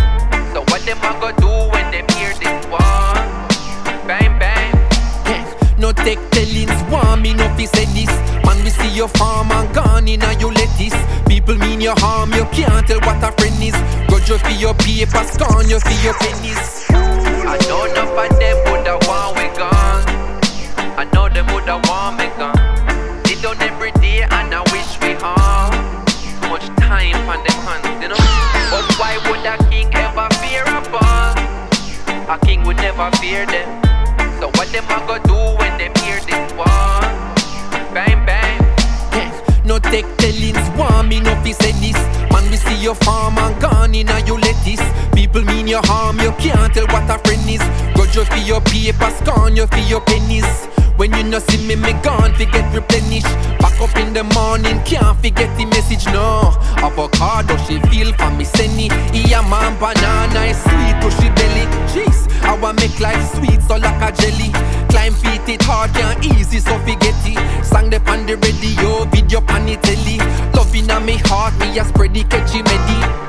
So 0.53 0.61
what 0.69 0.83
them 0.85 0.99
a 0.99 1.13
go 1.21 1.33
do 1.41 1.49
when 1.73 1.91
them 1.91 2.07
hear 2.17 2.33
this 2.35 2.67
one? 2.67 3.25
Bang 4.07 4.39
bang. 4.39 4.75
No 5.79 5.93
take 5.93 6.19
tellings, 6.31 6.83
want 6.91 7.23
me 7.23 7.35
no 7.35 7.49
fi 7.55 7.65
say 7.67 7.85
this 7.95 8.11
Man, 8.45 8.65
we 8.65 8.71
see 8.71 8.89
your 8.97 9.07
farm 9.07 9.53
and 9.53 9.73
gone 9.73 10.09
in 10.09 10.21
and 10.21 10.41
you 10.41 10.51
lettuce 10.51 10.97
People 11.29 11.55
mean 11.55 11.81
your 11.81 11.95
harm, 11.99 12.33
you 12.33 12.45
can't 12.47 12.85
tell 12.85 12.99
what 13.03 13.23
a 13.23 13.31
friend 13.39 13.63
is 13.63 13.77
Grudge 14.09 14.29
you 14.29 14.39
for 14.39 14.51
your 14.59 14.75
paper, 14.75 15.23
scorn 15.23 15.69
you 15.69 15.79
for 15.79 15.95
your 16.05 16.15
pennies 16.15 16.85
I 16.91 17.57
know 17.69 17.85
enough 17.85 18.11
of 18.11 18.39
them 18.41 18.57
woulda 18.67 18.99
want 19.07 19.37
we 19.37 19.47
gone. 19.57 20.03
I 20.99 21.09
know 21.15 21.29
them 21.29 21.47
woulda 21.47 21.81
want 21.85 22.19
me 22.19 22.27
gone. 22.37 23.23
They 23.23 23.41
done 23.41 23.63
every 23.63 23.93
day 24.03 24.23
and 24.23 24.53
I 24.53 24.63
wish 24.73 25.01
we 25.01 25.15
all 25.23 25.71
much 26.51 26.67
time 26.77 27.15
on 27.29 27.39
them 27.45 27.59
hands, 27.65 28.03
you 28.03 28.09
know. 28.09 28.28
Why 28.99 29.17
would 29.31 29.47
a 29.47 29.57
king 29.71 29.89
ever 29.95 30.29
fear 30.43 30.65
a 30.67 30.83
fall? 30.91 31.31
A 32.35 32.39
king 32.45 32.65
would 32.65 32.79
never 32.79 33.09
fear 33.19 33.47
them. 33.47 33.69
So 34.41 34.51
what 34.59 34.69
them 34.73 34.85
a 34.91 34.99
go 35.07 35.19
do 35.23 35.39
when 35.59 35.79
them 35.79 35.95
hear 36.03 36.19
this 36.27 36.53
war? 36.55 36.67
Bang 37.95 38.27
bang. 38.27 38.59
No 39.65 39.79
take 39.79 40.07
tellings, 40.17 40.59
want 40.77 41.09
me 41.09 41.21
no 41.21 41.35
fi 41.43 41.53
say 41.53 41.73
this 41.73 41.97
Man, 42.33 42.51
we 42.51 42.57
see 42.57 42.83
your 42.83 42.97
farm 42.97 43.39
and 43.39 43.61
gone 43.61 43.95
in 43.95 44.09
and 44.09 44.27
you 44.27 44.37
lettuce. 44.37 44.83
People 45.15 45.45
mean 45.45 45.69
your 45.69 45.83
harm, 45.85 46.19
you 46.19 46.33
can't 46.33 46.75
tell 46.75 46.87
what 46.89 47.09
a 47.09 47.19
friend 47.21 47.49
is. 47.49 47.63
Grudge 47.95 48.17
you 48.17 48.25
for 48.25 48.37
your 48.37 48.61
paper, 48.63 49.11
scorn 49.23 49.55
you 49.55 49.67
for 49.69 49.79
your 49.79 50.01
pennies. 50.01 50.69
When 50.99 51.15
you 51.15 51.23
no 51.23 51.39
see 51.39 51.65
me, 51.65 51.77
me 51.77 51.93
gone, 52.03 52.35
forget 52.35 52.75
replenish. 52.75 53.23
Back 53.63 53.81
up 53.81 53.95
in 53.99 54.13
the 54.13 54.25
morning, 54.35 54.83
can't 54.83 55.17
forget 55.23 55.57
the 55.57 55.65
message, 55.67 56.07
no. 56.07 56.51
Avocado, 56.83 57.57
she 57.65 57.79
feel 57.87 58.13
for 58.15 58.31
me, 58.33 58.43
senny. 58.43 58.89
Yeah, 59.15 59.47
man, 59.47 59.79
banana 59.79 60.51
is 60.51 60.59
sweet 60.59 60.99
to 60.99 61.09
she 61.23 61.31
belly. 61.39 61.71
Jeez, 61.95 62.27
I 62.43 62.59
want 62.59 62.81
make 62.81 62.99
life 62.99 63.23
sweet, 63.37 63.63
so 63.63 63.77
like 63.77 64.03
a 64.03 64.11
jelly. 64.11 64.51
Climb 64.91 65.15
feet, 65.15 65.49
it 65.49 65.63
hard, 65.63 65.95
can't 65.95 66.19
easy, 66.27 66.59
so 66.59 66.77
forget 66.81 67.15
it. 67.23 67.65
Sang 67.65 67.91
the 67.91 68.03
on 68.11 68.27
the 68.27 68.37
radio, 68.37 69.05
video 69.05 69.41
pan 69.41 69.67
the 69.67 69.77
telly. 69.77 70.19
Loving 70.53 70.91
on 70.91 71.07
me 71.07 71.19
heart, 71.27 71.57
me 71.61 71.79
a 71.79 71.85
spread 71.85 72.13
the 72.13 72.25
catchy 72.25 72.61
medi. 72.63 73.28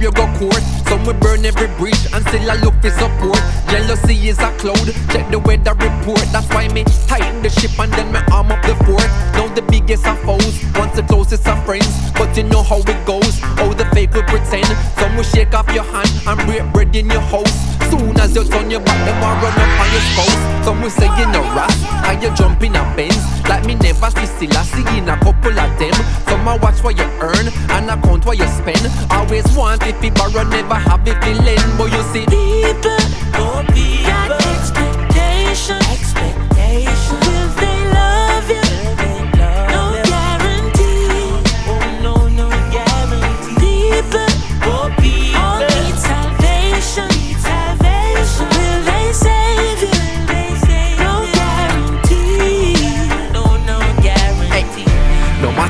You 0.00 0.12
go 0.12 0.26
court. 0.38 0.62
Some 0.88 1.04
will 1.04 1.14
burn 1.14 1.44
every 1.44 1.68
bridge 1.76 2.06
and 2.12 2.24
still 2.28 2.50
I 2.50 2.56
look 2.56 2.74
for 2.80 2.90
support. 2.90 3.40
Jealousy 3.68 4.28
is 4.28 4.38
a 4.38 4.50
cloud, 4.58 4.86
check 5.10 5.30
the 5.30 5.38
weather 5.38 5.74
report. 5.74 6.22
That's 6.32 6.48
why 6.48 6.68
me 6.68 6.84
tighten 7.06 7.42
the 7.42 7.50
ship 7.50 7.78
and 7.78 7.92
then 7.92 8.12
me 8.12 8.20
arm 8.32 8.52
up 8.52 8.62
the 8.62 8.74
fort. 8.84 9.08
Now 9.34 9.52
the 9.54 9.62
biggest 9.62 10.06
of 10.06 10.18
foes, 10.22 10.62
once 10.76 10.96
the 10.96 11.02
closest 11.02 11.46
of 11.48 11.64
friends. 11.64 11.90
But 12.12 12.36
you 12.36 12.44
know 12.44 12.62
how 12.62 12.78
it 12.78 13.06
goes, 13.06 13.42
all 13.58 13.74
the 13.74 13.86
fake 13.92 14.14
will 14.14 14.22
pretend. 14.24 14.66
Some 14.98 15.16
will 15.16 15.24
shake 15.24 15.54
off 15.54 15.68
your 15.74 15.84
hand 15.84 16.10
and 16.26 16.38
break 16.46 16.72
bread 16.72 16.94
in 16.94 17.10
your 17.10 17.20
house. 17.20 17.71
Soon 17.92 18.16
as 18.18 18.34
you 18.34 18.44
turn 18.44 18.70
your 18.70 18.80
back, 18.80 18.96
them 19.04 19.20
will 19.20 19.36
run 19.44 19.52
up 19.52 19.80
on 19.84 19.88
your 19.92 20.00
spouse. 20.16 20.64
Some 20.64 20.80
will 20.80 20.88
say 20.88 21.12
you 21.18 21.26
no 21.28 21.42
rat, 21.52 21.68
and 22.08 22.22
you 22.22 22.32
jump 22.34 22.62
in 22.62 22.74
a 22.74 22.82
Benz. 22.96 23.20
Like 23.46 23.66
me 23.66 23.74
never 23.74 24.08
see 24.16 24.24
still 24.24 24.56
I 24.56 24.62
see 24.64 24.96
in 24.96 25.10
a 25.10 25.16
couple 25.18 25.52
of 25.52 25.78
them. 25.78 25.92
Some 26.24 26.48
I 26.48 26.56
watch 26.56 26.82
what 26.82 26.96
you 26.96 27.04
earn 27.20 27.52
and 27.68 27.90
I 27.90 28.00
count 28.00 28.24
what 28.24 28.38
you 28.38 28.48
spend. 28.48 28.88
Always 29.10 29.44
want 29.54 29.82
if 29.86 30.02
you 30.02 30.10
borrow, 30.10 30.42
never 30.48 30.74
have 30.74 31.06
you 31.06 31.12
lend. 31.12 31.76
But 31.76 31.92
you 31.92 32.02
see, 32.16 32.24
People, 32.24 32.96
oh, 33.36 33.62
people, 33.74 34.08
got 34.08 34.40
expectation, 34.40 35.76
expectation. 35.92 37.20
Will 37.28 37.48
they 37.60 37.92
love 37.92 38.21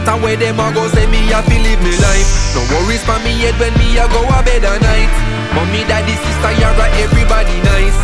matter 0.02 0.18
where 0.22 0.36
them 0.36 0.58
a 0.58 0.66
go, 0.74 0.86
say 0.90 1.06
me 1.06 1.30
a 1.30 1.38
fi 1.46 1.56
live 1.62 1.82
me 1.82 1.94
life. 2.02 2.26
No 2.54 2.60
worries 2.74 3.02
for 3.06 3.18
me 3.22 3.38
head 3.38 3.54
when 3.62 3.72
me 3.78 3.94
a 3.98 4.06
go 4.10 4.22
a 4.26 4.42
bed 4.42 4.66
at 4.66 4.82
night. 4.82 5.12
Mommy, 5.54 5.86
daddy, 5.86 6.16
sister, 6.18 6.52
yara, 6.58 6.86
everybody 6.98 7.54
nice. 7.62 7.98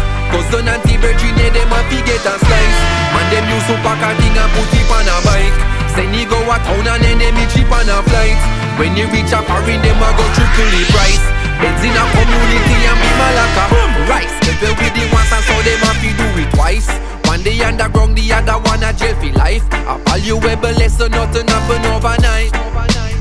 Auntie, 0.48 0.96
virgin, 0.96 1.34
yeah, 1.36 1.50
them 1.50 1.72
a 1.72 1.80
fi 1.90 1.98
get 2.06 2.24
a 2.24 2.34
slice. 2.38 2.80
Man, 3.14 3.26
them 3.30 3.46
use 3.50 3.66
to 3.68 3.74
pack 3.82 4.00
a 4.00 4.10
thing 4.20 4.36
and 4.36 4.50
put 4.54 4.70
it 4.74 4.90
on 4.90 5.06
a 5.10 5.16
bike. 5.26 5.58
Send 5.94 6.14
you 6.14 6.28
go 6.28 6.38
a 6.40 6.56
town 6.62 6.86
and 6.86 7.02
then 7.02 7.18
them 7.18 7.34
me 7.34 7.44
cheap 7.52 7.68
on 7.68 7.88
a 7.88 7.98
flight. 8.06 8.40
When 8.78 8.94
you 8.96 9.08
reach 9.10 9.32
a 9.34 9.40
foreign, 9.42 9.80
them 9.82 9.98
a 9.98 10.08
go 10.14 10.24
triple 10.36 10.68
the 10.70 10.82
price. 10.94 11.24
Beds 11.58 11.82
in 11.82 11.94
a 11.94 12.04
community 12.14 12.76
and 12.86 12.98
be 13.00 13.10
malaka. 13.18 13.64
Rice, 14.06 14.34
level 14.46 14.72
with 14.78 14.94
the 14.94 15.04
ones 15.10 15.32
and 15.34 15.44
so 15.44 15.56
them 15.66 15.82
a 15.84 15.90
fi 15.98 16.10
do 16.16 16.26
it 16.42 16.48
twice. 16.54 17.17
One 17.38 17.44
day 17.44 17.62
underground, 17.62 18.18
the 18.18 18.32
other 18.32 18.58
one 18.68 18.82
a 18.82 18.92
jail 18.92 19.14
for 19.14 19.38
life. 19.38 19.62
A 19.70 19.96
valuable 20.06 20.72
lesson, 20.72 21.12
nothing 21.12 21.46
happen 21.46 21.86
overnight. 21.86 22.52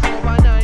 People 0.01 0.56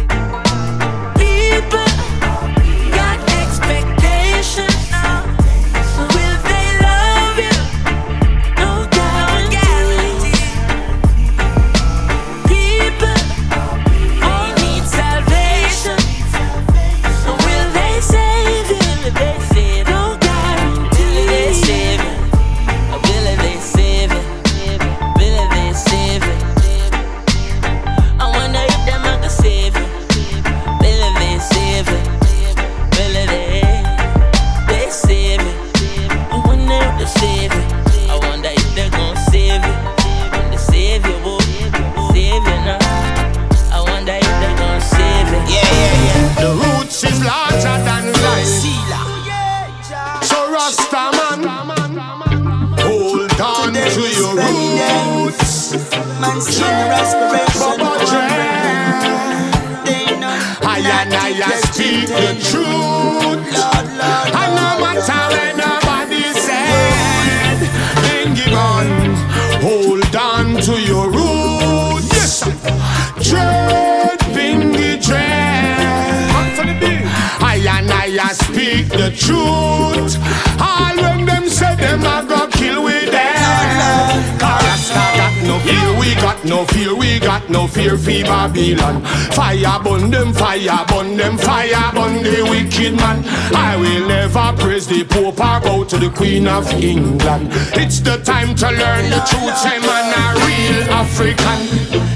to 95.93 95.99
the 95.99 96.09
Queen 96.15 96.47
of 96.47 96.65
England. 96.73 97.49
It's 97.73 97.99
the 97.99 98.17
time 98.17 98.55
to 98.55 98.67
learn 98.67 99.09
the 99.09 99.21
truth, 99.29 99.63
man 99.85 100.07
a 100.21 100.25
real 100.45 100.79
African. 100.89 101.59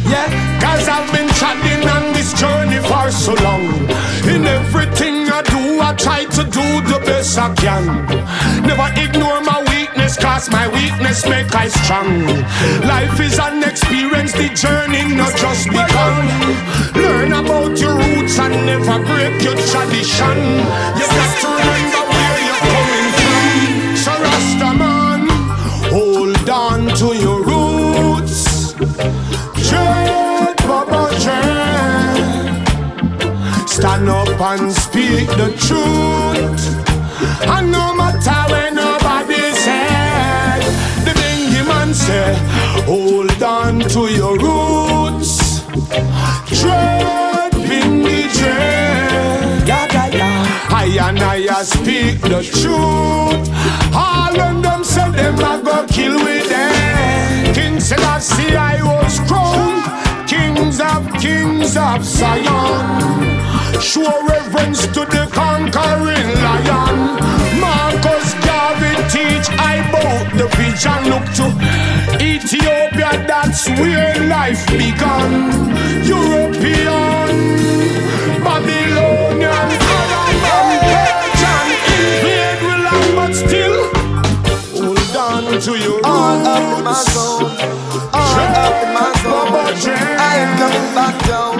Yeah, 0.10 0.28
cause 0.62 0.88
I've 0.88 1.10
been 1.14 1.30
trotting 1.38 1.84
on 1.88 2.14
this 2.14 2.34
journey 2.34 2.80
for 2.90 3.12
so 3.12 3.34
long. 3.44 3.66
In 4.26 4.46
everything 4.46 5.30
I 5.30 5.42
do, 5.44 5.82
I 5.82 5.94
try 5.94 6.26
to 6.26 6.44
do 6.44 6.68
the 6.92 7.00
best 7.06 7.38
I 7.38 7.54
can. 7.56 7.86
Never 8.66 8.90
ignore 8.98 9.42
my 9.42 9.62
weakness, 9.70 10.18
cause 10.18 10.50
my 10.50 10.68
weakness 10.68 11.26
make 11.28 11.54
I 11.54 11.68
strong. 11.68 12.26
Life 12.88 13.20
is 13.20 13.38
an 13.38 13.64
experience, 13.64 14.34
the 14.34 14.50
journey 14.50 15.04
not 15.16 15.36
just 15.38 15.68
begun. 15.68 16.26
Learn 16.96 17.34
about 17.34 17.78
your 17.80 17.96
roots 17.96 18.40
and 18.40 18.56
never 18.66 18.98
break 19.06 19.42
your 19.44 19.58
tradition. 19.70 20.38
You 20.98 21.08
and 34.60 34.72
speak 34.72 35.28
the 35.42 35.50
truth. 35.66 36.64
And 37.48 37.72
no 37.72 37.94
matter 37.96 38.40
where 38.52 38.72
nobody 38.72 39.52
said, 39.54 40.62
the 41.06 41.12
bingy 41.20 41.64
man 41.68 41.94
say, 41.94 42.36
hold 42.86 43.44
on 43.44 43.80
to 43.94 44.02
your 44.20 44.36
roots. 44.38 45.62
Tread, 46.60 47.52
bingy, 47.68 48.22
dread." 48.38 49.68
Yeah, 49.68 49.88
yeah, 49.94 50.08
yeah. 50.20 50.70
I 50.70 51.10
and 51.10 51.20
I 51.20 51.64
speak 51.64 52.22
the 52.22 52.42
truth. 52.60 53.46
All 53.94 54.40
of 54.40 54.64
them 54.64 54.84
said 54.84 55.12
them 55.12 55.36
I 55.40 55.62
go 55.62 55.86
kill 55.88 56.16
with 56.24 56.50
them. 56.50 57.54
King 57.54 57.80
Selassie 57.80 58.56
I 58.56 58.78
see, 58.78 58.82
I 58.82 58.84
was 58.84 59.20
crowned 59.28 60.07
kings 60.58 60.80
of 60.80 61.04
kings 61.22 61.78
of 61.78 62.04
Zion. 62.04 62.86
Show 63.80 64.10
reverence 64.28 64.88
to 64.88 65.02
the 65.06 65.28
conquering 65.32 66.30
lion. 66.46 66.96
Marcus 67.62 68.34
Garvey 68.46 68.96
teach 69.14 69.48
I 69.60 69.76
bout 69.92 70.28
the 70.38 70.48
vision. 70.58 71.00
Look 71.12 71.26
to 71.38 71.48
Ethiopia, 72.24 73.12
that's 73.28 73.68
where 73.70 74.16
life 74.28 74.66
began. 74.68 75.32
European, 76.04 77.30
Babylonian, 78.44 79.70
Arabian, 80.42 81.08
Persian, 81.22 81.68
invade 81.98 82.62
will 82.66 82.86
have, 82.90 83.16
but 83.16 83.34
still 83.36 83.80
hold 84.82 85.16
on 85.18 85.62
to 85.62 85.72
your 85.78 86.00
All 86.04 86.48
up 86.48 86.78
in 86.78 86.84
my 86.84 86.92
roots. 86.92 87.14
zone. 87.14 87.52
All 88.14 88.40
up 88.66 88.84
in 88.84 88.94
my 88.94 89.12
I 89.68 90.32
ain't 90.40 90.56
coming 90.60 90.96
back 90.96 91.16
down. 91.28 91.60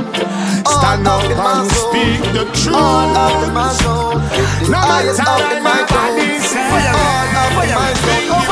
Stand 0.64 1.08
up 1.08 1.24
and 1.28 1.70
speak 1.70 2.24
the 2.32 2.46
truth. 2.56 2.76
All 2.76 3.16
up 3.18 3.48
in 3.48 3.54
my 3.54 3.74
zone. 3.74 4.24
No 4.72 4.80
matter 4.80 5.12
up 5.28 5.52
in 5.52 5.64
my 5.64 5.84
nobody 5.84 6.40
All 6.40 7.36
up 7.36 7.64
in 7.64 7.76
my 7.76 7.94
zone. 7.94 8.47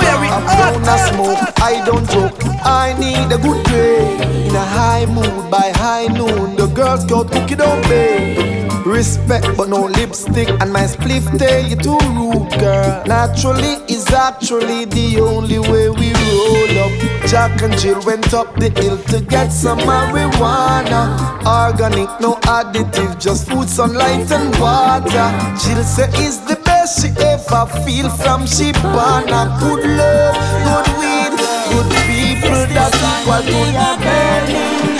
A 0.88 0.98
smoke. 1.10 1.44
I 1.62 1.84
don't 1.86 2.10
joke. 2.10 2.38
I 2.64 2.96
need 3.00 3.32
a 3.32 3.38
good 3.38 3.66
day. 3.66 4.48
In 4.48 4.56
a 4.56 4.66
high 4.66 5.06
mood 5.06 5.52
by 5.52 5.72
high 5.76 6.08
noon. 6.08 6.56
The 6.56 6.68
Girl 6.68 6.98
Scout 6.98 7.32
cookie 7.32 7.56
don't 7.56 7.84
pay. 7.86 8.66
Respect 8.86 9.48
but 9.58 9.68
no 9.68 9.86
lipstick 9.86 10.48
and 10.62 10.72
my 10.72 10.84
spliff 10.84 11.26
tell 11.40 11.66
you 11.66 11.76
too 11.76 11.98
rude 12.14 12.52
girl 12.60 13.04
Naturally 13.08 13.82
is 13.92 14.06
actually 14.12 14.86
the 14.86 15.20
only 15.22 15.58
way 15.58 15.90
we 15.90 16.14
roll 16.14 16.78
up 16.86 16.92
Jack 17.28 17.64
and 17.64 17.76
Jill 17.80 18.00
went 18.06 18.32
up 18.36 18.56
the 18.58 18.70
hill 18.80 19.00
to 19.06 19.22
get 19.22 19.50
some 19.50 19.80
marijuana 19.80 21.18
Organic, 21.48 22.10
no 22.22 22.36
additive, 22.44 23.20
just 23.20 23.50
food, 23.50 23.68
sunlight 23.68 24.32
and 24.32 24.56
water 24.60 25.28
Jill 25.64 25.84
said, 25.84 26.14
Is 26.20 26.40
the 26.42 26.65
best 26.86 27.02
she 27.02 27.10
ever 27.24 27.66
feel 27.84 28.10
from 28.10 28.46
she 28.46 28.72
born 28.74 29.26
a 29.30 29.44
Good 29.60 29.84
love, 29.98 30.38
good 30.66 30.88
weed, 31.00 31.34
good 31.70 31.90
people 32.06 32.62
That's 32.74 32.98
equal 33.10 33.42
to 33.42 33.60
your 33.78 33.96
burning. 34.04 34.98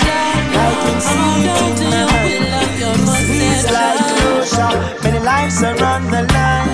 I 0.50 0.70
can 0.82 0.98
see 1.08 1.46
it 1.46 1.78
in 1.78 1.90
my 1.90 2.26
Squeeze 3.18 3.66
like 3.70 4.02
closure 4.18 4.74
Many 5.04 5.20
lives 5.20 5.62
are 5.62 5.84
on 5.84 6.02
the 6.10 6.22
line. 6.34 6.68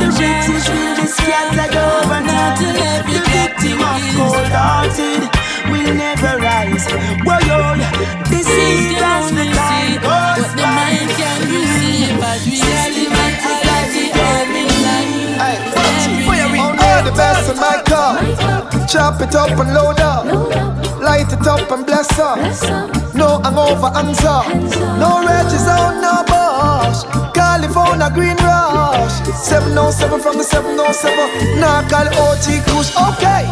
The 0.00 0.08
British 0.16 0.68
will 0.68 0.96
be 0.98 1.06
scattered 1.06 1.76
overnight 1.76 2.58
The 3.06 3.20
victim 3.34 3.78
of 3.92 4.02
cold-hearted 4.18 5.22
will 5.70 5.94
never 5.94 6.38
rise. 6.38 6.86
Whoa, 7.26 7.38
oh, 7.38 7.48
yo, 7.48 7.58
this 8.30 8.48
is 8.48 8.94
as 9.02 9.30
the 9.30 9.46
In 17.48 17.56
my 17.58 17.80
car 17.86 18.18
Chop 18.88 19.20
it 19.20 19.34
up 19.34 19.50
and 19.50 19.72
load 19.74 20.00
up. 20.00 20.24
Light 21.00 21.32
it 21.32 21.46
up 21.46 21.70
and 21.70 21.86
bless 21.86 22.18
up 22.18 22.38
No 23.14 23.40
hangover 23.42 23.92
answer 23.94 24.42
No 24.98 25.20
Regis 25.26 25.66
on 25.68 26.00
no 26.00 26.24
Bosch 26.26 27.04
California 27.34 28.10
Green 28.12 28.36
Rush. 28.36 29.12
707 29.34 30.20
from 30.20 30.38
the 30.38 30.44
707 30.44 31.60
Now 31.60 31.86
call 31.88 32.08
OG 32.08 32.64
Kush 32.66 32.90
Okay. 33.10 33.44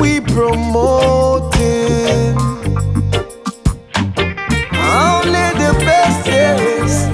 We 0.00 0.20
promoting 0.20 1.58
Only 4.72 5.48
the 5.60 5.72
best 5.84 6.26
yes 6.26 7.08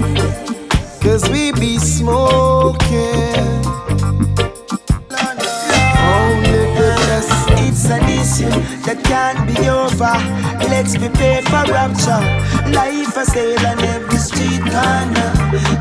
Cause 1.02 1.28
we 1.30 1.52
be 1.52 1.78
smoking 1.78 3.53
Issue 8.34 8.50
that 8.82 8.98
can't 9.06 9.46
be 9.46 9.54
over. 9.70 10.10
Let's 10.66 10.98
prepare 10.98 11.38
for 11.46 11.62
rapture. 11.70 12.18
Life 12.74 13.14
a 13.14 13.22
sale 13.22 13.62
on 13.62 13.78
every 13.78 14.18
street 14.18 14.58
corner. 14.58 15.30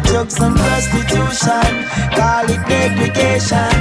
Drugs 0.06 0.38
and 0.38 0.54
prostitution, 0.54 1.90
call 2.14 2.46
it 2.46 2.62
degradation. 2.70 3.74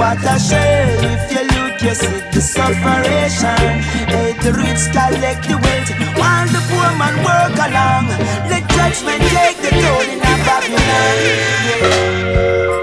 What 0.00 0.24
a 0.24 0.40
shame 0.40 1.04
if 1.04 1.36
you 1.36 1.44
look, 1.52 1.76
you 1.84 1.92
see 1.92 2.24
the 2.32 2.40
sufferation. 2.40 3.60
Hey, 4.08 4.32
the 4.40 4.56
rich 4.56 4.88
collect 4.88 5.44
the 5.44 5.60
wealth, 5.60 5.92
while 6.16 6.48
the 6.48 6.64
poor 6.72 6.96
man 6.96 7.20
work 7.28 7.52
along. 7.60 8.08
Let 8.48 8.64
judgment 8.72 9.20
take 9.36 9.60
the 9.60 9.68
toll 9.84 10.08
in 10.08 10.24
a 10.24 10.34
Babylon. 10.48 11.16
Yeah. 11.68 12.80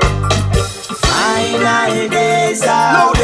Final 1.01 2.09
days 2.13 2.61
waiting. 2.61 3.20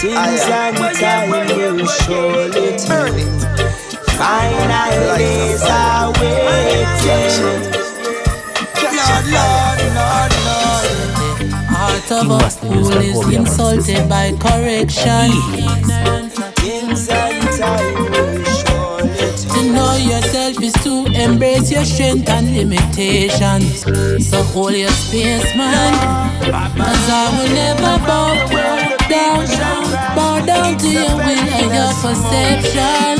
Things 0.00 0.16
and 0.16 0.78
time 0.96 1.28
will 1.28 1.86
surely 1.86 2.78
turn 2.78 3.12
it. 3.16 3.40
Final 4.16 5.18
days 5.18 5.62
are 5.64 6.10
waiting. 6.12 7.70
Lord, 8.80 9.26
Lord, 9.28 9.80
Lord, 9.92 10.32
Lord. 10.48 10.86
Heart 11.68 12.12
of 12.12 12.30
a 12.30 12.48
fool 12.48 12.96
is 12.96 13.20
insulted 13.28 14.08
by 14.08 14.32
correction. 14.40 15.32
Things 16.56 17.08
and 17.10 17.42
time 17.58 17.94
will 18.10 18.40
To 19.52 19.62
know 19.70 19.96
yourself 19.96 20.62
is 20.62 20.72
to 20.84 21.04
embrace 21.12 21.70
your 21.70 21.84
strength 21.84 22.30
and 22.30 22.56
limitations. 22.56 23.82
So 24.26 24.42
hold 24.44 24.72
your 24.72 24.88
space, 24.88 25.54
man. 25.54 25.92
Cause 26.40 27.10
I 27.10 27.36
will 27.36 27.54
never 27.54 27.98
bow 28.06 28.48
down, 29.10 29.46
bow 29.46 29.79
down 30.50 30.78
to 30.78 30.88
your 30.90 31.14
will 31.16 31.46
and 31.60 31.70
your 31.78 31.92
perception. 32.02 33.14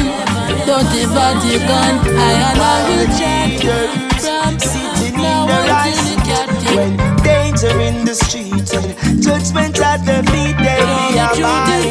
Don't 0.66 0.90
ever 1.02 1.30
take 1.42 1.70
on, 1.80 1.94
I 2.04 2.30
and 2.48 2.58
I 2.58 2.78
will 2.88 3.08
chant 3.18 3.62
from 4.22 4.58
sitting 4.58 5.14
in 5.14 5.22
now 5.22 5.46
the 5.46 5.58
until 5.70 6.04
the 6.10 6.16
captain. 6.28 6.76
When 6.76 6.92
danger 7.22 7.74
in 7.80 8.04
the 8.04 8.14
street 8.14 8.68
and 8.74 9.22
judgment 9.22 9.78
at 9.78 10.00
the 10.08 10.18
feet, 10.30 10.56
they 10.58 10.80
The 11.40 11.56
be 11.66 11.90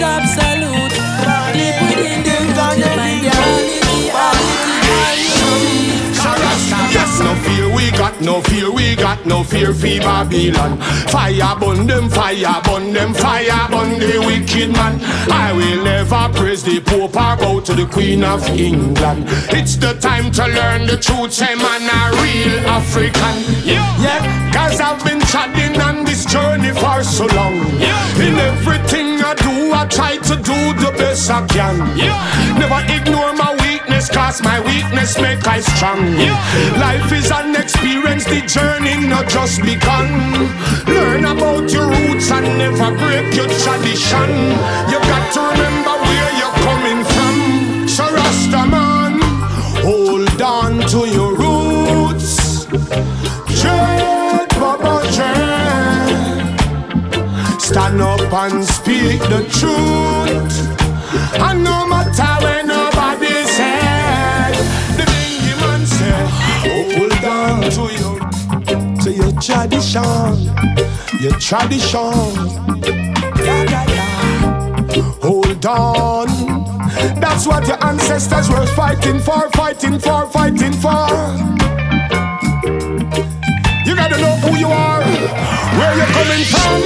fear, 7.50 7.76
we 7.76 7.92
got 7.92 8.20
no 8.22 8.42
fear, 8.42 8.72
we 8.72 8.96
got 8.96 9.26
no 9.26 9.44
fear 9.44 9.74
for 9.74 10.00
Babylon. 10.00 10.78
Fire 11.10 11.56
burn 11.60 11.88
them, 11.88 12.10
fire 12.10 12.62
burn 12.64 12.94
them, 12.94 13.14
fire 13.14 13.68
burn 13.70 14.00
the 14.00 14.18
wicked 14.26 14.72
man. 14.72 15.00
I 15.32 15.54
will 15.54 15.84
never 15.84 16.30
praise 16.38 16.64
the 16.64 16.80
Pope 16.80 17.16
or 17.16 17.38
bow 17.38 17.60
to 17.62 17.74
the 17.74 17.86
Queen 17.86 18.24
of 18.24 18.48
England. 18.50 19.26
It's 19.58 19.76
the 19.76 19.94
time 19.94 20.32
to 20.32 20.46
learn 20.48 20.88
the 20.88 20.98
truth, 20.98 21.34
say 21.34 21.56
man 21.56 21.84
a 22.00 22.02
real 22.22 22.60
African. 22.68 23.36
Yeah, 23.66 24.02
yeah. 24.02 24.52
cause 24.54 24.80
I've 24.80 25.04
been 25.04 25.22
chatting 25.22 25.80
on 25.82 26.06
this 26.06 26.26
journey 26.26 26.72
for 26.72 27.04
so 27.04 27.26
long. 27.38 27.56
Yeah. 27.80 28.26
In 28.26 28.36
everything 28.36 29.22
I 29.24 29.34
do, 29.36 29.74
I 29.74 29.86
try 29.88 30.18
to 30.18 30.36
do 30.36 30.60
the 30.84 30.92
best 30.98 31.30
I 31.30 31.46
can. 31.48 31.98
Yeah. 31.98 32.18
Never 32.60 32.82
ignore 32.94 33.34
my 33.34 33.69
weakness, 34.00 34.16
cause 34.16 34.42
my 34.44 34.60
weakness 34.62 35.20
make 35.20 35.46
I 35.48 35.60
strong. 35.60 36.16
Life 36.80 37.12
is 37.12 37.32
an 37.32 37.56
experience, 37.56 38.26
the 38.26 38.42
journey 38.42 39.08
not 39.08 39.28
just 39.28 39.62
begun. 39.62 40.08
Learn 40.86 41.26
about 41.26 41.72
your 41.72 41.88
roots 41.88 42.32
and 42.32 42.46
never 42.58 42.92
break 42.98 43.36
your 43.36 43.48
tradition. 43.48 44.30
You 44.92 45.00
got 45.12 45.34
to 45.36 45.42
remember 45.52 45.96
where 46.08 46.32
you're 46.40 46.58
coming 46.68 47.04
from. 47.14 47.88
So 47.88 48.04
Rastaman, 48.06 49.20
hold 49.84 50.42
on 50.42 50.80
to 50.92 51.08
your 51.08 51.36
roots. 51.36 52.66
Dread, 53.62 54.50
Baba 54.60 55.04
Dread. 55.14 56.60
Stand 57.62 58.02
up 58.02 58.34
and 58.34 58.64
speak 58.64 59.20
the 59.34 59.44
truth. 59.60 60.80
And 61.42 61.64
no 61.64 61.88
matter 61.88 62.44
when 62.44 62.69
tradition, 69.50 70.04
your 71.20 71.34
tradition. 71.40 72.14
Yeah, 73.44 73.64
yeah, 73.64 73.86
yeah. 73.90 75.02
Hold 75.24 75.66
on. 75.66 76.28
That's 77.20 77.48
what 77.48 77.68
your 77.68 77.84
ancestors 77.84 78.48
were 78.50 78.68
fighting 78.68 79.20
for, 79.20 79.50
fighting 79.52 79.98
for, 79.98 80.30
fighting 80.30 80.74
for. 80.74 81.10
You 83.86 83.96
gotta 83.96 84.18
know 84.22 84.36
who 84.44 84.56
you 84.56 84.68
are, 84.68 85.02
where 85.80 85.96
you're 85.98 86.14
coming 86.18 86.44
from. 86.46 86.80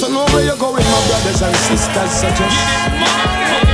To 0.00 0.08
know 0.12 0.26
where 0.32 0.44
you're 0.44 0.56
going, 0.56 0.84
my 0.84 1.06
brothers 1.06 1.42
and 1.42 1.54
sisters. 1.54 2.10
sisters 2.10 2.10
suggest. 2.10 3.69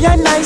Give 0.00 0.10
her 0.10 0.14
a 0.14 0.37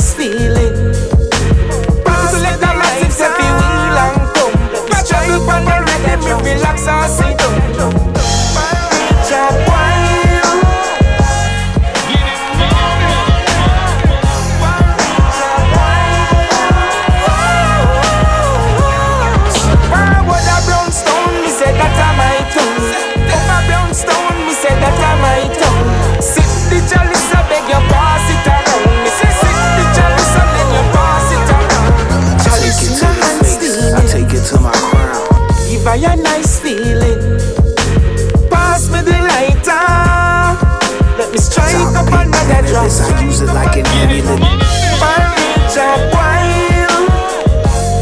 drum. 42.88 43.14
I 43.14 43.22
use 43.24 43.40
it 43.40 43.46
like 43.46 43.76
an 43.76 43.86
amulet. 43.86 44.40
Porridge 45.00 45.76
up 45.78 46.00
wild. 46.12 47.08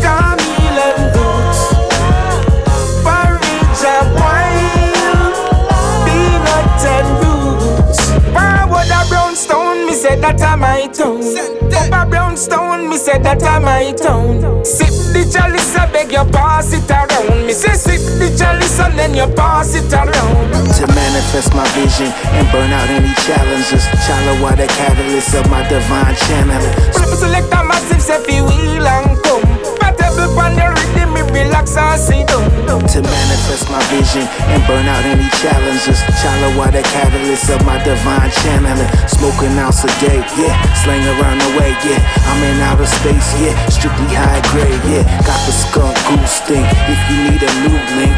Camille 0.05 0.81
and 0.88 1.05
Boots. 1.14 1.61
Porridge 3.05 3.85
up 3.95 4.09
wild. 4.21 5.35
Peanut 6.07 6.85
and 6.95 7.11
roots. 7.23 8.01
Forward 8.35 8.90
a 8.90 9.09
brownstone, 9.09 9.87
me 9.87 9.95
say 9.95 10.16
that 10.21 10.40
a 10.40 10.57
my 10.57 10.87
town. 10.88 11.23
Up 11.73 12.07
a 12.07 12.11
brownstone, 12.11 12.88
me 12.88 12.97
say 12.97 13.19
that 13.19 13.43
a 13.43 13.61
my 13.61 13.93
town. 13.93 14.64
The 15.12 15.27
chalice, 15.27 15.77
I 15.77 15.90
beg 15.92 16.12
you 16.12 16.25
pass 16.31 16.73
it 16.73 16.90
around. 16.90 17.46
Me 17.46 17.53
say 17.53 17.75
sip 17.75 18.01
the 18.18 18.29
chalice 18.37 18.79
and 18.81 18.99
then 18.99 19.14
you 19.14 19.27
pass 19.35 19.75
it 19.75 19.92
around. 19.92 20.51
To 20.79 20.87
manifest 20.87 21.55
my 21.55 21.66
vision 21.75 22.09
and 22.37 22.46
burn 22.53 22.70
out 22.70 22.88
any 22.90 23.12
challenges. 23.27 23.85
Chalawa, 24.07 24.57
the 24.57 24.66
catalyst 24.66 25.35
of 25.35 25.51
my 25.51 25.66
divine 25.68 26.14
channeling. 26.27 26.75
Select 26.94 27.53
a 27.53 27.64
massive 27.64 28.01
say 28.01 28.18
fi 28.25 28.40
wheel 28.42 28.87
and 28.87 29.18
come. 29.23 29.42
Portable 29.79 30.31
pan 30.37 30.57
the 30.57 30.69
relax 31.61 31.77
and 31.77 32.01
sit 32.01 32.27
down. 32.29 32.40
To 32.81 33.03
manifest 33.03 33.70
my 33.70 33.83
vision 33.92 34.27
and 34.51 34.62
burn 34.66 34.87
out 34.87 35.05
any 35.05 35.29
challenges. 35.38 36.01
Chalawa, 36.20 36.73
the 36.73 36.83
catalyst 36.83 37.51
of 37.51 37.64
my 37.64 37.83
divine 37.85 38.31
channeling. 38.42 38.88
Smoking 39.07 39.57
ounce 39.59 39.85
a 39.85 39.90
day, 40.01 40.25
yeah. 40.38 40.55
Slang 40.83 41.05
around 41.07 41.38
the 41.40 41.51
way, 41.59 41.70
yeah. 41.85 42.01
I'm 42.27 42.42
in 42.42 42.61
outer 42.61 42.87
space, 42.87 43.29
yeah. 43.40 43.55
Strictly 43.68 44.11
high 44.14 44.42
grade, 44.51 44.81
yeah. 44.88 45.05
Got 45.27 45.40
the 45.46 45.53
skunk 45.53 45.96
goose 46.09 46.31
stink. 46.31 46.66
If 46.88 47.01
you 47.11 47.16
need 47.31 47.42
a 47.42 47.53
new 47.66 47.77
link. 48.01 48.16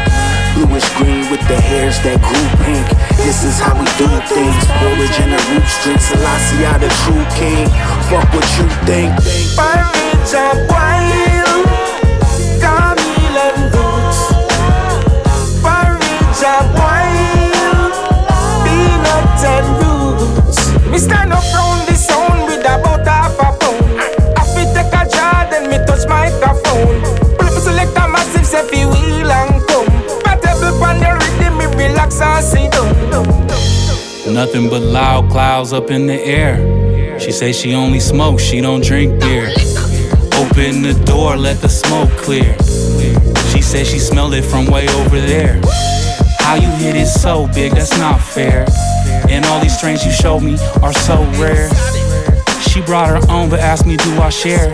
Bluish 0.53 0.87
green 0.97 1.29
with 1.31 1.41
the 1.47 1.59
hairs 1.59 1.97
that 2.05 2.21
grew 2.21 2.47
pink. 2.61 2.85
This 3.17 3.43
is 3.43 3.57
how 3.59 3.73
we 3.73 3.85
do 3.97 4.05
things. 4.29 4.63
Porridge 4.77 5.17
and 5.21 5.33
a 5.33 5.41
root 5.49 5.65
drink. 5.81 5.99
Selassie, 5.99 6.61
the 6.77 6.89
true 7.03 7.25
king. 7.33 7.65
Fuck 8.09 8.29
what 8.33 8.45
you 8.57 8.69
think. 8.85 9.11
Porridge 9.57 10.33
up 10.33 10.57
wild. 10.69 10.93
Camille 11.03 11.32
fi 28.73 28.85
wheel 28.85 29.31
and 29.31 29.67
come. 29.67 29.85
The 30.63 31.11
rhythm, 31.21 31.57
me 31.57 31.65
relax 31.65 32.21
and. 32.21 32.43
Nothing 34.33 34.69
but 34.69 34.81
loud 34.81 35.29
clouds 35.29 35.73
up 35.73 35.91
in 35.91 36.07
the 36.07 36.19
air. 36.19 37.19
She 37.19 37.31
say 37.31 37.53
she 37.53 37.73
only 37.75 37.99
smokes, 37.99 38.41
she 38.41 38.61
don't 38.61 38.83
drink 38.83 39.19
beer. 39.19 39.49
Open 40.41 40.81
the 40.81 40.99
door, 41.05 41.37
let 41.37 41.61
the 41.61 41.69
smoke 41.69 42.09
clear. 42.17 42.55
She 43.51 43.61
said 43.61 43.85
she 43.85 43.99
smelled 43.99 44.33
it 44.33 44.43
from 44.43 44.65
way 44.65 44.87
over 44.89 45.19
there. 45.19 45.61
How 46.39 46.55
you 46.55 46.67
hit 46.83 46.95
it 46.95 47.07
so 47.07 47.47
big, 47.53 47.73
that's 47.73 47.97
not 47.97 48.19
fair. 48.19 48.65
And 49.29 49.45
all 49.45 49.61
these 49.61 49.77
strains 49.77 50.03
you 50.05 50.11
showed 50.11 50.41
me 50.41 50.57
are 50.81 50.93
so 50.93 51.23
rare. 51.39 51.69
She 52.61 52.81
brought 52.81 53.09
her 53.09 53.21
own, 53.29 53.49
but 53.49 53.59
asked 53.59 53.85
me, 53.85 53.97
do 53.97 54.11
I 54.19 54.29
share? 54.29 54.73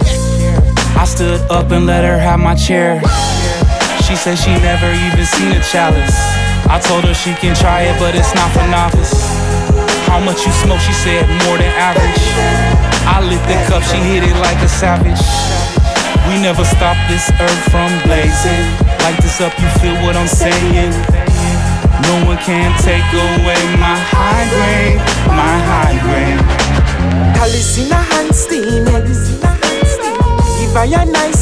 I 0.97 1.05
stood 1.05 1.41
up 1.51 1.71
and 1.71 1.85
let 1.85 2.03
her 2.03 2.17
have 2.17 2.39
my 2.39 2.55
chair. 2.55 3.01
She 4.09 4.15
said 4.17 4.41
she 4.41 4.49
never 4.65 4.89
even 4.89 5.21
seen 5.23 5.53
a 5.53 5.61
chalice. 5.61 6.17
I 6.65 6.81
told 6.81 7.05
her 7.05 7.13
she 7.13 7.29
can 7.37 7.53
try 7.53 7.85
it, 7.85 7.93
but 8.01 8.17
it's 8.17 8.33
not 8.33 8.49
for 8.49 8.65
novice. 8.65 9.13
How 10.09 10.17
much 10.17 10.49
you 10.49 10.51
smoke? 10.65 10.81
She 10.81 10.93
said 10.97 11.29
more 11.45 11.61
than 11.61 11.69
average. 11.77 12.25
I 13.05 13.21
lit 13.21 13.37
the 13.45 13.53
cup, 13.69 13.85
she 13.85 14.01
hit 14.01 14.25
it 14.25 14.33
like 14.41 14.57
a 14.65 14.67
savage. 14.67 15.21
We 16.25 16.41
never 16.41 16.65
stop 16.65 16.97
this 17.05 17.29
earth 17.37 17.63
from 17.69 17.93
blazing. 18.09 18.65
Light 19.05 19.21
this 19.21 19.37
up, 19.45 19.53
you 19.61 19.69
feel 19.77 19.93
what 20.01 20.17
I'm 20.17 20.25
saying? 20.25 20.89
No 22.09 22.25
one 22.25 22.41
can 22.41 22.73
take 22.81 23.05
away 23.13 23.61
my 23.77 23.93
high 24.09 24.49
grade, 24.49 24.97
my 25.29 25.55
high 25.69 25.97
grade. 26.01 26.41
Chalice 27.37 27.77
in 27.77 27.91
a 27.93 28.01
hand 28.01 28.33
steaming. 28.33 29.05
Give 30.57 30.73
her 30.73 30.89
a 30.97 31.05
nice 31.05 31.38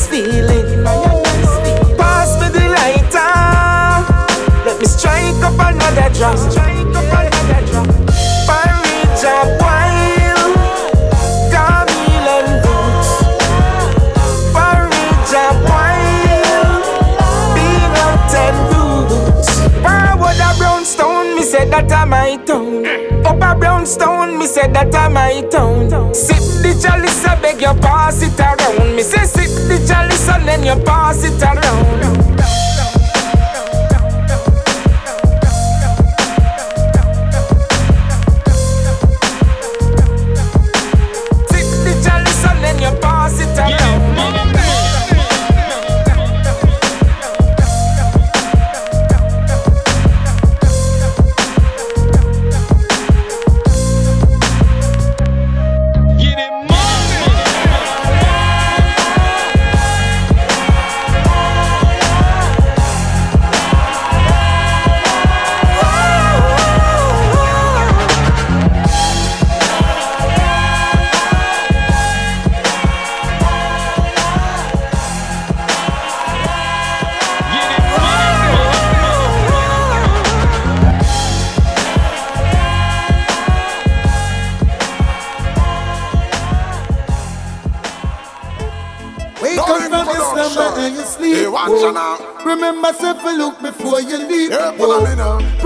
you 27.68 27.80
pass 27.82 28.22
it 28.22 28.40
around. 28.40 28.96
Me 28.96 29.02
say 29.02 29.26
sip 29.26 29.50
the 29.68 29.86
chalice 29.88 30.30
and 30.30 30.48
then 30.48 30.64
you 30.64 30.84
pass 30.86 31.24
it 31.24 31.42
around. 31.42 32.47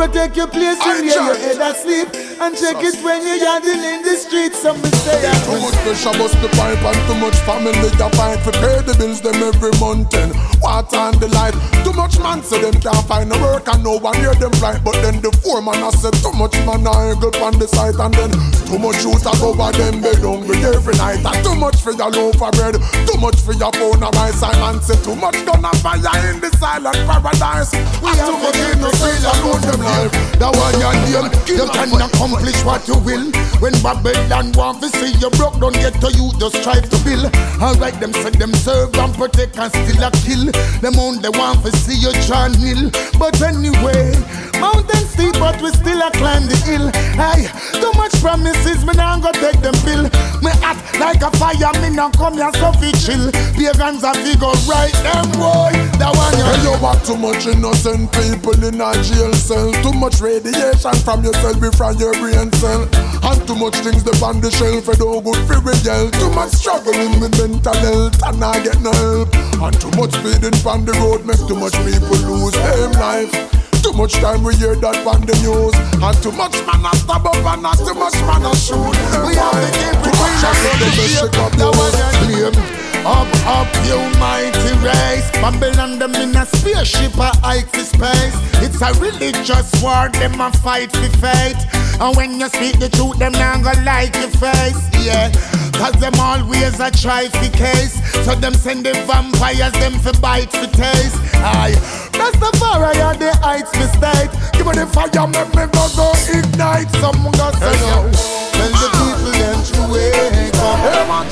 Protect 0.01 0.35
your 0.35 0.47
place 0.47 0.83
in 0.83 1.03
here, 1.03 1.21
your 1.21 1.35
head 1.35 1.61
asleep. 1.61 2.30
And 2.41 2.57
check 2.57 2.81
it 2.81 2.97
when 3.05 3.21
you're 3.21 3.37
yarding 3.37 3.85
in 3.85 4.01
the 4.01 4.17
streets. 4.17 4.57
Some 4.65 4.81
say 5.05 5.13
I 5.13 5.33
Too 5.45 5.61
much 5.61 5.77
pressure 5.85 6.09
bust 6.17 6.33
the 6.41 6.49
pipe 6.57 6.81
and 6.81 6.97
too 7.05 7.13
much 7.21 7.37
family 7.45 7.69
a 7.77 8.09
fight 8.17 8.41
for 8.41 8.49
pay 8.57 8.81
the 8.81 8.97
bills 8.97 9.21
them 9.21 9.37
every 9.45 9.69
month 9.77 10.17
and 10.17 10.33
water 10.57 10.97
and 10.97 11.21
the 11.21 11.29
light. 11.37 11.53
Too 11.85 11.93
much 11.93 12.17
man 12.17 12.41
say 12.41 12.57
them 12.57 12.73
can't 12.81 13.05
find 13.05 13.29
no 13.29 13.37
work 13.37 13.69
and 13.69 13.85
no 13.85 14.01
one 14.01 14.17
hear 14.17 14.33
them 14.33 14.49
right. 14.57 14.81
But 14.81 14.97
then 15.05 15.21
the 15.21 15.29
foreman 15.29 15.85
I 15.85 15.93
said 15.93 16.17
too 16.17 16.33
much 16.33 16.57
man 16.65 16.81
I 16.89 17.13
angle 17.13 17.29
on 17.45 17.61
the 17.61 17.69
site 17.69 18.01
and 18.01 18.09
then 18.09 18.33
too 18.65 18.81
much 18.81 19.05
youth 19.05 19.21
a 19.21 19.37
go 19.37 19.53
over 19.53 19.69
them 19.77 20.01
bed 20.01 20.25
hungry 20.25 20.65
every 20.65 20.97
night 20.97 21.21
and 21.21 21.37
too 21.45 21.53
much 21.53 21.77
for 21.77 21.93
your 21.93 22.09
loaf 22.09 22.41
of 22.41 22.57
bread, 22.57 22.73
too 23.05 23.21
much 23.21 23.37
for 23.37 23.53
your 23.53 23.69
pound 23.69 24.01
of 24.01 24.17
rice. 24.17 24.41
I 24.41 24.49
man 24.57 24.81
say 24.81 24.97
too 25.05 25.13
much 25.13 25.37
gun 25.45 25.61
and 25.61 25.77
fire 25.85 26.09
in 26.25 26.41
the 26.41 26.49
silent 26.57 26.97
paradise. 27.05 27.69
We 28.01 28.09
have 28.17 28.33
to 28.33 28.49
the 28.81 28.89
feel 28.97 29.29
and 29.29 29.39
lose 29.45 29.61
them 29.61 29.81
life. 29.85 30.13
That 30.41 30.57
one 30.57 30.73
your 30.81 30.93
name, 31.05 31.29
you 31.45 31.69
can 31.69 32.01
accomplish 32.31 32.63
what 32.63 32.87
you 32.87 32.97
will. 33.03 33.31
When 33.59 33.73
Babylon 33.83 34.51
want 34.53 34.81
to 34.81 34.89
see 34.89 35.11
you 35.19 35.29
broke, 35.31 35.59
don't 35.59 35.75
get 35.75 35.99
to 36.01 36.11
you, 36.15 36.31
just 36.39 36.55
strive 36.55 36.89
to 36.89 36.97
build. 37.03 37.33
Alright, 37.61 37.99
them 37.99 38.13
say 38.13 38.31
them 38.31 38.53
serve 38.53 38.95
and 38.95 39.13
protect 39.13 39.57
and 39.57 39.71
still 39.71 40.03
a 40.03 40.11
kill. 40.23 40.51
Them 40.79 40.97
only 40.99 41.29
want 41.29 41.63
to 41.65 41.71
see 41.71 41.99
you 41.99 42.11
Hill. 42.31 42.91
But 43.19 43.41
anyway, 43.41 44.15
mountain 44.59 45.03
steep, 45.11 45.33
but 45.39 45.61
we 45.61 45.69
still 45.71 46.01
a 46.01 46.11
climb 46.11 46.47
the 46.47 46.55
hill. 46.63 46.87
Hey, 47.19 47.47
too 47.79 47.91
much 47.97 48.13
promises, 48.21 48.85
me 48.85 48.93
now 48.93 49.19
go 49.19 49.31
take 49.31 49.59
them 49.61 49.75
pill. 49.83 50.03
Me 50.41 50.51
act 50.63 50.81
like 50.99 51.21
a 51.21 51.31
fire, 51.37 51.73
me 51.81 51.89
now 51.93 52.11
come 52.11 52.35
here 52.35 52.51
so 52.53 52.71
fi 52.73 52.91
chill. 52.93 53.31
Pagans 53.57 54.03
a 54.03 54.13
fi 54.13 54.33
go 54.39 54.53
right 54.69 54.95
them 55.03 55.27
boy. 55.35 55.73
That 55.99 56.15
one 56.15 56.33
you 56.37 56.45
Hey, 56.45 56.63
you 56.63 56.73
got 56.79 57.03
too 57.05 57.17
much 57.17 57.45
innocent 57.47 58.11
people 58.13 58.57
in 58.63 58.79
a 58.79 58.93
jail 59.03 59.33
cell. 59.33 59.71
Too 59.83 59.93
much 59.93 60.21
radiation 60.21 60.95
from 61.03 61.23
your 61.23 61.33
cell 61.33 61.53
from 61.53 61.97
your 61.99 62.13
brain 62.21 62.53
cell. 62.53 62.85
And 63.25 63.41
too 63.49 63.57
much 63.57 63.81
things 63.81 64.05
they 64.05 64.13
on 64.21 64.39
the 64.39 64.53
shelf 64.53 64.85
for 64.85 64.93
no 65.01 65.17
good 65.19 65.41
for 65.49 65.73
yell. 65.81 66.13
Too 66.13 66.29
much 66.37 66.53
struggling 66.53 67.17
with 67.17 67.33
mental 67.33 67.73
health 67.73 68.21
and 68.21 68.37
I 68.37 68.61
get 68.61 68.77
no 68.79 68.93
help. 68.93 69.33
And 69.33 69.73
too 69.81 69.89
much 69.97 70.13
speeding 70.13 70.53
from 70.61 70.85
the 70.85 70.93
road 71.01 71.25
make 71.25 71.41
too 71.49 71.57
much 71.57 71.73
people 71.81 72.21
lose 72.29 72.53
their 72.53 72.93
life. 73.01 73.33
Too 73.81 73.93
much 73.97 74.13
time 74.21 74.43
we 74.43 74.53
hear 74.55 74.75
that 74.75 75.01
on 75.09 75.25
the 75.25 75.33
news 75.41 75.73
And 76.05 76.15
too 76.21 76.31
much 76.37 76.53
man 76.69 76.85
a 76.85 76.93
stab 76.95 77.25
up 77.25 77.33
and 77.33 77.65
a 77.65 77.73
too 77.81 77.97
much 77.97 78.13
man 78.29 78.45
a 78.45 78.53
shoot 78.53 78.93
We 79.25 79.33
have 79.33 79.57
to 79.57 79.69
keep 79.73 79.97
it 79.97 80.05
Too 80.05 80.13
much 80.21 80.37
the 80.77 80.89
best 81.01 81.37
up 81.41 81.51
That 81.57 81.73
was 81.73 82.29
your 82.29 82.37
your 82.37 82.51
claim. 82.53 82.80
Up, 83.03 83.27
up, 83.49 83.67
you 83.87 83.97
mighty 84.19 84.77
race. 84.85 85.25
Babylon 85.41 85.97
them 85.97 86.13
in 86.15 86.35
a 86.35 86.45
spaceship 86.45 87.17
a 87.17 87.35
hike 87.41 87.67
for 87.67 87.81
space. 87.83 88.37
It's 88.61 88.79
a 88.81 88.93
religious 89.01 89.71
war, 89.81 90.09
them 90.09 90.39
a 90.39 90.51
fight 90.61 90.91
for 90.91 91.09
faith. 91.17 91.57
And 91.99 92.15
when 92.15 92.39
you 92.39 92.47
speak 92.49 92.77
the 92.77 92.89
truth, 92.89 93.17
them 93.17 93.31
not 93.33 93.63
gonna 93.63 93.81
like 93.83 94.13
your 94.15 94.29
face. 94.29 94.77
Yeah, 95.01 95.33
cause 95.73 95.97
them 95.99 96.13
always 96.19 96.79
a 96.79 96.91
try 96.91 97.27
for 97.27 97.49
case. 97.57 97.97
So 98.23 98.35
them 98.35 98.53
send 98.53 98.85
the 98.85 98.93
vampires, 99.09 99.73
them 99.81 99.97
for 99.97 100.13
bite 100.21 100.51
for 100.51 100.67
taste. 100.67 101.17
Aye, 101.41 101.73
that's 102.13 102.37
the 102.37 102.55
far 102.59 102.85
I 102.85 103.17
the 103.17 103.33
heights 103.41 103.73
for 103.73 103.89
state. 103.97 104.29
Give 104.53 104.67
me 104.67 104.73
the 104.73 104.85
fire, 104.85 105.25
make 105.25 105.49
me 105.57 105.65
go 105.73 105.89
go 105.97 106.13
ignite. 106.29 106.89
Some 107.01 107.25
go 107.33 107.49
say 107.57 107.73
no. 107.81 108.13
Tell 108.53 108.69
the 108.69 108.89
ah. 108.93 109.17
people 109.17 109.20
them 109.29 109.59
to 109.61 109.81
wake 109.93 110.57
up. 110.57 110.81
Hey, 110.81 111.03
man. 111.05 111.25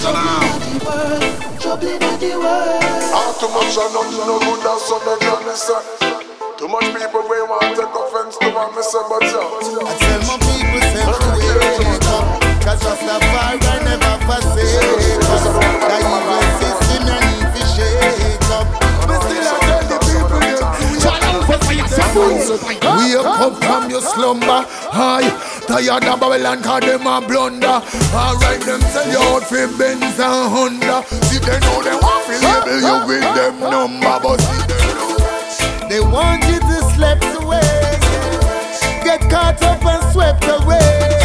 Troubling 1.60 2.02
at 2.02 2.20
the 2.20 2.32
world. 2.38 2.84
Ah, 3.14 3.34
too 3.40 3.50
much 3.50 3.74
and 3.78 3.92
nothing 3.94 4.26
no 4.30 4.38
good 4.40 4.62
and 4.62 4.82
so 4.82 4.96
they 5.02 5.18
can 5.18 5.40
listen. 5.46 5.82
Too 6.60 6.68
much 6.68 6.86
people 6.92 7.24
we 7.24 7.40
want 7.48 7.64
to 7.64 7.82
take 7.82 7.96
offense 7.96 8.36
to 8.38 8.48
what 8.52 8.76
me 8.76 8.84
say, 8.84 9.00
but 9.08 9.24
yeah. 9.24 9.40
I 9.40 9.96
tell 9.96 10.22
my 10.28 10.36
people 10.44 10.82
say 10.92 11.08
to 11.08 11.32
wake 11.40 12.04
up 12.12 12.50
Cause 12.60 12.84
Rastafari 12.84 13.80
never 13.88 14.16
forsake 14.28 14.84
us 15.24 15.44
The 15.48 15.96
evil 16.04 16.44
system 16.44 16.60
you 16.60 16.69
them 22.14 22.60
Wake 22.98 23.26
up 23.26 23.56
from 23.64 23.90
your 23.90 24.02
slumber. 24.02 24.66
Hi, 24.92 25.22
tired 25.68 26.06
of 26.06 26.20
Babylon 26.20 26.62
cause 26.64 26.82
them 26.82 27.06
a 27.08 27.22
blunder. 27.22 27.82
Alright, 28.14 28.62
them 28.62 28.82
sell 28.82 29.08
you 29.10 29.20
out 29.20 29.44
for 29.44 29.68
Benz 29.78 30.20
and 30.20 30.50
Honda. 30.50 31.04
See 31.30 31.40
they 31.40 31.60
know 31.60 31.84
they 31.84 31.96
want 31.96 32.26
to 32.26 32.36
label 32.42 32.80
you 32.82 32.98
with 33.08 33.28
them 33.36 33.60
number 33.60 34.20
But 34.22 34.42
see 34.42 34.64
they 34.68 34.94
know 34.98 35.10
they 35.90 36.02
want 36.02 36.44
you 36.46 36.60
to 36.60 36.78
slip 36.96 37.22
away. 37.42 38.00
Get 39.04 39.22
caught 39.30 39.62
up 39.64 39.84
and 39.86 40.04
swept 40.12 40.44
away. 40.46 41.18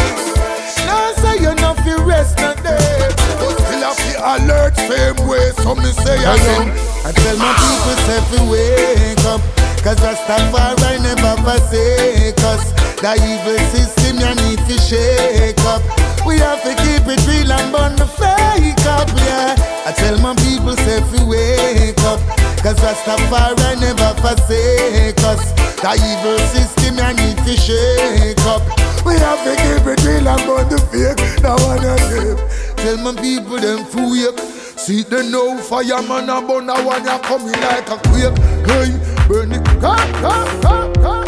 Now 0.85 1.13
say 1.17 1.37
you 1.41 1.53
not 1.55 1.77
feel 1.81 2.03
rest 2.05 2.37
no 2.37 2.53
day. 2.55 3.09
But 3.39 3.57
still 3.57 3.83
I 3.83 3.93
feel 3.93 4.21
alert 4.21 4.75
same 4.77 5.27
way 5.27 5.51
So 5.61 5.75
me 5.75 5.91
say 5.91 6.17
again 6.17 6.73
I 7.05 7.11
tell 7.11 7.37
my 7.37 7.53
people 7.53 7.97
say 8.05 8.21
fi 8.29 8.49
wake 8.49 9.25
up 9.25 9.64
Cause 9.85 10.01
Rastafari 10.01 10.97
never 10.97 11.37
forsake 11.45 12.41
us. 12.41 12.73
The 13.05 13.13
evil 13.21 13.61
system 13.69 14.17
you 14.17 14.33
need 14.41 14.57
to 14.65 14.81
shake 14.81 15.61
up. 15.61 15.83
We 16.25 16.39
have 16.39 16.63
to 16.63 16.73
keep 16.81 17.05
it 17.05 17.21
real 17.29 17.53
and 17.53 17.69
burn 17.71 17.95
the 17.95 18.07
fake 18.17 18.81
up, 18.89 19.07
yeah. 19.29 19.53
I 19.85 19.93
tell 19.93 20.17
my 20.17 20.33
people 20.41 20.73
say 20.73 20.97
fi 21.13 21.21
wake 21.21 22.01
up. 22.01 22.17
Cause 22.65 22.81
Rastafari 22.81 23.79
never 23.79 24.09
forsake 24.25 25.21
us. 25.21 25.53
The 25.77 25.93
evil 26.01 26.39
system 26.49 26.97
you 26.97 27.13
need 27.21 27.37
to 27.45 27.53
shake 27.53 28.41
up. 28.49 28.65
We 29.05 29.13
have 29.21 29.37
to 29.45 29.53
keep 29.53 29.85
it 29.85 30.01
real 30.01 30.27
and 30.27 30.41
burn 30.49 30.67
the 30.67 30.81
fake. 30.89 31.21
Now 31.43 31.61
of 31.61 31.77
them 31.77 32.41
Tell 32.77 32.97
my 32.97 33.13
people 33.21 33.59
them 33.59 33.85
to 33.85 34.01
wake 34.09 34.54
See 34.77 35.03
they 35.03 35.29
know 35.31 35.57
fireman 35.57 36.29
and 36.29 36.47
burn 36.47 36.69
a 36.69 36.75
one 36.83 37.03
you 37.03 37.19
coming 37.19 37.51
like 37.53 37.89
a 37.89 37.97
quake. 37.97 38.37
Hey, 38.67 39.27
burn 39.27 39.51
it, 39.51 39.65
come, 39.81 40.13
come, 40.21 40.61
come, 40.61 40.93
come, 40.95 41.25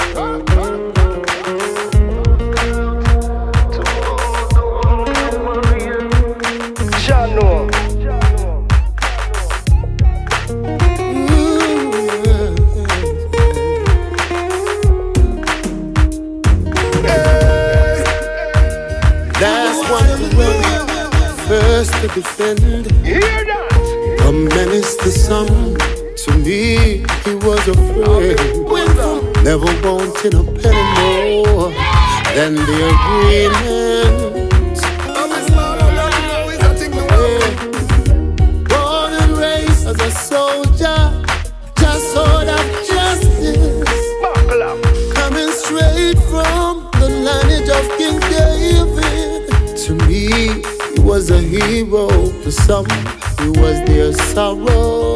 to 22.08 22.22
defend. 22.22 22.60
Hear 23.06 23.20
that? 23.22 24.26
A 24.28 24.32
menace 24.32 24.96
to 24.98 25.10
some, 25.10 25.48
to 25.48 26.38
me 26.38 27.04
he 27.26 27.36
was 27.36 27.68
a 27.68 27.74
friend. 27.74 29.44
Never 29.44 29.66
wanting 29.84 30.36
a 30.36 30.44
penny 30.44 30.86
more 31.00 31.72
than 32.36 32.56
the 32.56 32.78
agreement. 32.94 33.77
Hero. 51.88 52.08
To 52.44 52.52
some, 52.52 52.86
he 53.40 53.50
was 53.60 53.84
their 53.86 54.14
sorrow. 54.14 55.14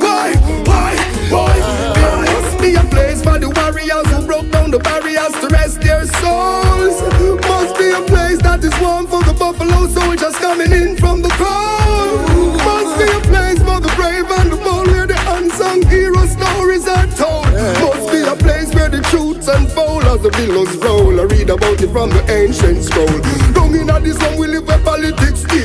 Why, 0.00 0.34
why, 0.64 0.96
why? 1.30 1.54
There 1.94 2.16
must 2.16 2.60
be 2.60 2.74
a 2.74 2.84
place 2.84 3.22
for 3.22 3.38
the 3.38 3.50
warriors 3.50 4.06
who 4.12 4.26
broke 4.26 4.50
down 4.50 4.70
the 4.70 4.78
barriers 4.78 5.32
to 5.40 5.48
rest 5.48 5.80
their 5.80 6.06
souls. 6.06 7.00
Must 7.46 7.78
be 7.78 7.90
a 7.90 8.02
place 8.02 8.40
that 8.42 8.64
is 8.64 8.74
warm 8.80 9.06
for 9.06 9.22
the 9.22 9.34
buffalo 9.34 9.86
soldiers 9.88 10.36
coming 10.36 10.72
in 10.72 10.96
from 10.96 11.22
the 11.22 11.30
cold. 11.30 12.56
Must 12.64 12.98
be 12.98 13.04
a 13.04 13.20
place 13.28 13.58
for 13.58 13.80
the 13.80 13.92
brave 13.96 14.30
and 14.30 14.52
the 14.52 14.56
bold 14.56 14.88
where 14.88 15.06
the 15.06 15.18
unsung 15.36 15.82
hero 15.88 16.24
stories 16.26 16.86
are 16.88 17.06
told. 17.16 17.46
Must 17.84 18.10
be 18.10 18.20
a 18.22 18.36
place 18.36 18.74
where 18.74 18.88
the 18.88 19.00
truths 19.10 19.48
unfold 19.48 20.04
as 20.04 20.20
the 20.22 20.30
billows 20.30 20.74
roll. 20.76 21.20
I 21.20 21.24
read 21.24 21.50
about 21.50 21.80
it 21.80 21.90
from 21.90 22.10
the 22.10 22.22
ancient 22.30 22.84
scroll. 22.84 23.20
Down 23.52 23.74
in 23.74 23.86
this 24.02 24.18
one 24.18 24.38
we 24.38 24.46
live 24.46 24.67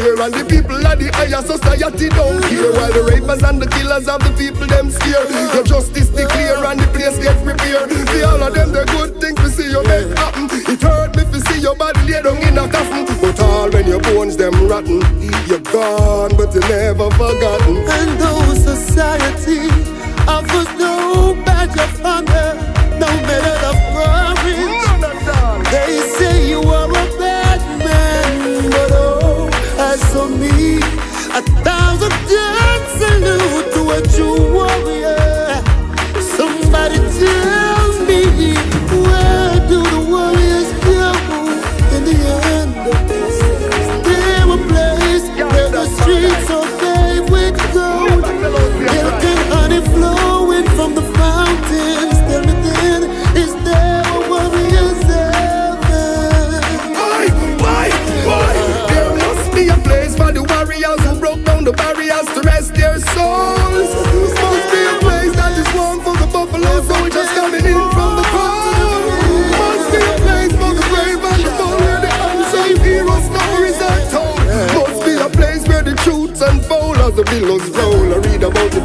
here 0.03 0.19
and 0.19 0.33
the 0.35 0.43
people 0.43 0.75
of 0.75 0.99
the 0.99 1.07
higher 1.15 1.41
society 1.41 2.09
don't 2.11 2.43
care. 2.43 2.71
While 2.75 2.91
the 2.91 3.03
rapers 3.07 3.41
and 3.41 3.57
the 3.63 3.67
killers 3.71 4.07
of 4.11 4.19
the 4.19 4.31
people 4.35 4.67
them 4.67 4.91
scare. 4.91 5.23
Your 5.55 5.63
justice 5.63 6.09
declare 6.11 6.59
and 6.59 6.79
the 6.79 6.87
place 6.91 7.17
get 7.23 7.39
prepared. 7.43 7.87
See 8.11 8.23
all 8.23 8.43
of 8.43 8.51
them 8.53 8.71
the 8.75 8.83
good 8.91 9.21
things 9.23 9.39
we 9.39 9.49
see 9.49 9.69
you 9.71 9.81
make 9.87 10.11
happen. 10.19 10.51
It 10.51 10.81
hurt 10.83 11.15
me 11.15 11.23
to 11.23 11.39
see 11.47 11.59
your 11.63 11.75
body 11.75 12.03
lay 12.03 12.21
down 12.21 12.37
in 12.43 12.59
a 12.59 12.67
coffin. 12.67 13.07
But 13.23 13.39
all 13.39 13.71
when 13.71 13.87
your 13.87 14.01
bones 14.01 14.35
them 14.35 14.53
rotten, 14.67 14.99
you're 15.47 15.63
gone 15.71 16.35
but 16.35 16.51
you're 16.53 16.67
never 16.67 17.07
forgotten. 17.15 17.77
And 17.87 18.11
though 18.19 18.53
society 18.59 19.71
offers 20.27 20.69
no 20.75 21.33
badge 21.47 21.79
of 21.79 21.93
honor, 22.03 22.51
no 22.99 23.07
medal 23.23 23.72
death 32.27 32.89
salute 32.97 33.73
to 33.73 33.81
a 33.91 34.01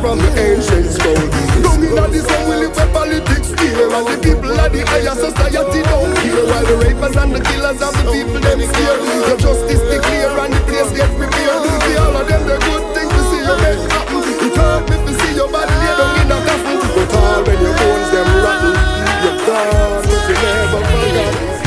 from 0.01 0.18
the 0.18 0.30
ancient 0.38 0.86
scroll. 0.94 1.18
Don't 1.62 1.80
mean 1.82 1.94
that 1.99 2.11
this 2.14 2.26
one 2.26 2.44
will 2.46 2.61
live 2.62 2.74
where 2.76 2.90
politics 2.94 3.51
here 3.59 3.90
and 3.90 4.07
the 4.07 4.16
people 4.22 4.55
of 4.55 4.70
the 4.70 4.82
higher 4.86 5.14
society 5.14 5.82
don't 5.82 6.14
care. 6.22 6.44
While 6.46 6.66
the 6.66 6.76
rapers 6.78 7.16
and 7.18 7.34
the 7.34 7.40
killers 7.42 7.82
of 7.82 7.92
the 7.99 8.05
people 8.07 8.38
them 8.38 8.61
scared. 8.62 9.01
Your 9.26 9.38
justice 9.38 9.82
declare 9.90 10.38
and 10.38 10.55
the 10.55 10.61
place 10.70 10.90
get 10.94 11.11
prepared. 11.18 11.62
See 11.82 11.96
all 11.99 12.14
of 12.14 12.26
them 12.30 12.42
the 12.46 12.57
good 12.62 12.84
things 12.94 13.11
to 13.11 13.22
see 13.30 13.42
you 13.42 13.57
make 13.59 13.82
happen. 13.90 14.22
It 14.22 14.55
hurt 14.55 14.82
me 14.86 14.96
to 15.03 15.12
see 15.18 15.32
your 15.34 15.51
body 15.51 15.74
lay 15.74 15.94
down 15.99 16.14
in 16.22 16.30
a 16.30 16.38
coffin. 16.46 16.78
But 16.94 17.14
all 17.18 17.42
when 17.42 17.59
your 17.59 17.74
bones 17.74 18.09
them 18.14 18.28
rotten, 18.38 18.74
you're 19.22 19.38
gone, 19.46 20.03
but 20.07 20.22
you 20.30 20.36
never 20.38 20.80
forgot. 20.86 21.59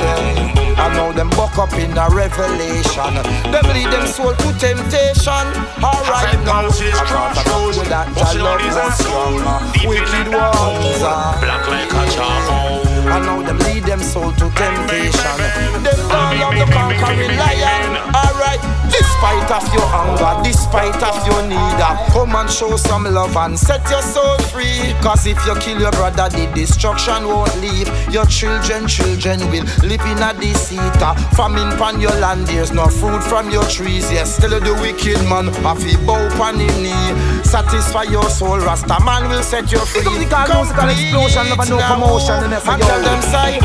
yeah. 0.02 0.74
I 0.82 0.90
know 0.98 1.12
them 1.12 1.30
buck 1.38 1.58
up 1.62 1.70
in 1.78 1.94
a 1.94 2.10
revelation. 2.10 3.22
Them 3.54 3.66
lead 3.70 3.86
them 3.94 4.02
soul 4.10 4.34
to 4.34 4.50
temptation. 4.58 5.46
Alright 5.78 6.42
now, 6.42 6.66
I 6.66 7.06
thought 7.06 7.38
I 7.38 7.42
told 7.46 7.78
you 7.78 7.86
that 7.86 8.10
your 8.18 8.42
love 8.42 8.66
was 8.66 8.98
strong. 8.98 9.38
Wicked 9.86 10.26
ones, 10.26 11.06
uh, 11.06 11.38
Black 11.38 11.70
like 11.70 11.86
a 11.86 12.02
charcoal. 12.10 12.82
I 13.06 13.18
know 13.22 13.42
them 13.46 13.58
lead 13.62 13.84
them 13.84 14.00
soul 14.00 14.32
to 14.32 14.46
temptation. 14.58 15.38
Them 15.86 15.98
don't 16.10 16.38
love 16.38 16.54
the 16.58 16.66
conquering 16.72 17.36
lion. 17.36 17.98
Alright, 18.14 18.61
despite 18.92 19.50
of 19.50 19.64
your 19.74 19.86
hunger, 19.88 20.32
despite 20.44 21.00
of 21.02 21.16
your 21.26 21.42
need, 21.42 21.78
uh, 21.80 21.96
come 22.12 22.34
and 22.36 22.50
show 22.50 22.76
some 22.76 23.04
love 23.04 23.36
and 23.36 23.58
set 23.58 23.82
your 23.90 24.02
soul 24.02 24.36
free. 24.52 24.92
Cause 25.02 25.26
if 25.26 25.38
you 25.46 25.54
kill 25.56 25.80
your 25.80 25.92
brother, 25.92 26.28
the 26.28 26.50
destruction 26.54 27.26
won't 27.26 27.54
leave. 27.60 27.88
Your 28.12 28.26
children, 28.26 28.86
children 28.86 29.40
will 29.50 29.64
live 29.82 30.04
in 30.04 30.20
a 30.22 30.32
deceit. 30.38 30.80
uh, 31.02 31.14
Famine 31.34 31.76
pan 31.78 32.00
your 32.00 32.14
land, 32.20 32.46
there's 32.46 32.72
no 32.72 32.86
fruit 32.86 33.22
from 33.22 33.50
your 33.50 33.64
trees. 33.64 34.10
Yes, 34.12 34.36
tell 34.36 34.50
the 34.50 34.74
wicked 34.80 35.18
man, 35.28 35.48
have 35.64 35.82
he 35.82 35.96
bow 36.04 36.20
pan 36.36 36.58
him 36.60 36.82
knee. 36.82 37.42
Satisfy 37.44 38.04
your 38.04 38.28
soul, 38.28 38.58
Rasta 38.58 38.98
man 39.04 39.28
will 39.28 39.42
set 39.42 39.70
you 39.72 39.78
free. 39.86 40.02
Musical, 40.02 40.44
musical 40.62 40.88
explosion, 40.88 41.48
never 41.48 41.66
no 41.70 41.78
commotion, 41.80 42.44
and 42.44 42.52
that's 42.52 42.66
a 42.66 42.70
And 42.72 42.82
tell 42.82 43.02
them 43.02 43.22
say, 43.22 43.58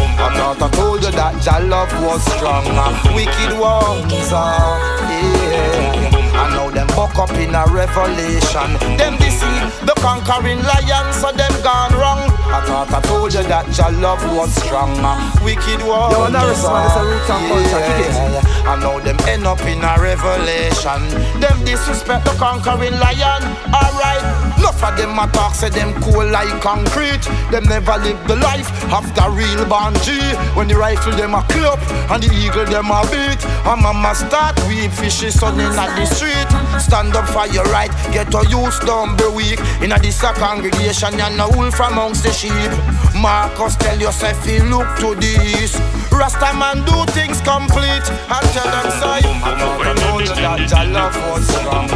you 1.08 1.16
that 1.16 1.40
your 1.46 1.62
love 1.70 1.92
was 2.04 2.22
strong. 2.36 2.66
uh, 2.76 2.92
Wicked 3.16 3.56
ones, 3.60 4.32
uh, 4.32 4.76
yeah. 5.08 6.12
I 6.38 6.54
know 6.54 6.70
them 6.70 6.88
buck 6.96 7.16
up 7.18 7.32
in 7.40 7.56
a 7.56 7.66
revelation. 7.72 8.70
Them 8.98 9.16
deceive 9.18 9.72
the 9.88 9.96
conquering 10.04 10.60
lion, 10.64 11.06
so 11.14 11.32
them 11.32 11.52
gone 11.64 11.94
wrong. 11.96 12.20
I 12.52 12.62
thought 12.68 12.92
I 12.92 13.02
told 13.02 13.34
you 13.34 13.44
that 13.44 13.66
your 13.78 13.92
love 14.00 14.22
was 14.36 14.52
strong. 14.64 14.94
uh, 15.00 15.16
Wicked 15.44 15.82
ones, 15.88 16.14
Yo, 16.14 16.28
Norris, 16.28 16.64
man, 16.64 16.86
it's 16.86 16.96
a 16.96 17.04
root 17.04 17.30
and 17.30 17.44
culture, 17.48 17.84
kick 17.88 18.06
it. 18.06 18.14
yeah. 18.14 18.72
I 18.72 18.76
know 18.80 19.00
them 19.00 19.18
end 19.28 19.46
up 19.48 19.62
in 19.66 19.80
a 19.84 19.94
revelation. 20.00 21.02
Them 21.40 21.58
disrespect 21.66 22.26
the 22.26 22.36
conquering 22.38 22.96
lion. 23.00 23.42
Alright, 23.72 24.24
enough 24.68 24.84
of 24.84 24.98
them 24.98 25.18
a 25.18 25.28
talk, 25.32 25.56
say 25.56 25.70
them 25.70 25.94
cool 26.02 26.26
like 26.28 26.62
concrete. 26.62 27.24
Them 27.52 27.64
never 27.64 27.98
live 27.98 28.20
the 28.28 28.36
life 28.36 28.70
of 28.92 29.04
the 29.16 29.30
real 29.32 29.64
bungee. 29.66 30.36
When 30.56 30.68
the 30.68 30.76
rifle 30.76 31.14
them 31.14 31.36
a 31.36 31.42
club 31.44 31.80
and 32.12 32.22
the 32.22 32.30
eagle 32.36 32.66
them 32.66 32.92
a 32.92 33.02
beat. 33.08 33.40
And 33.66 33.82
mama 33.82 34.14
start 34.16 34.60
weep 34.68 34.92
fishy 34.92 35.32
sunning 35.32 35.72
at 35.72 35.96
the 35.96 36.06
street. 36.06 36.50
Stand 36.82 37.16
up 37.16 37.30
for 37.30 37.48
your 37.48 37.66
right, 37.66 37.92
get 38.12 38.32
to 38.32 38.44
use, 38.50 38.80
don't 38.80 39.18
be 39.18 39.28
weak. 39.32 39.60
In 39.82 39.92
a 39.92 40.00
this 40.00 40.22
a 40.24 40.34
congregation, 40.34 41.18
you're 41.18 41.30
no 41.32 41.50
wolf 41.56 41.80
amongst 41.80 42.24
the 42.24 42.32
sheep. 42.32 42.72
Marcus 43.16 43.76
tell 43.78 44.00
yourself 44.00 44.46
you 44.48 44.64
look 44.64 44.88
to 45.00 45.16
east. 45.24 45.80
Rasta 46.12 46.54
man 46.58 46.84
do 46.86 47.06
things 47.14 47.40
complete 47.42 48.08
and 48.10 48.46
tell 48.52 48.68
them 48.68 48.90
say, 49.00 49.22
I 49.24 49.54
know 49.58 49.78
I 49.80 50.26
that 50.26 50.70
your 50.70 50.86
love 50.92 51.14
strong. 51.44 51.88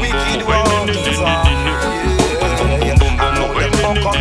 Wicked 0.00 0.42
ones, 0.46 0.77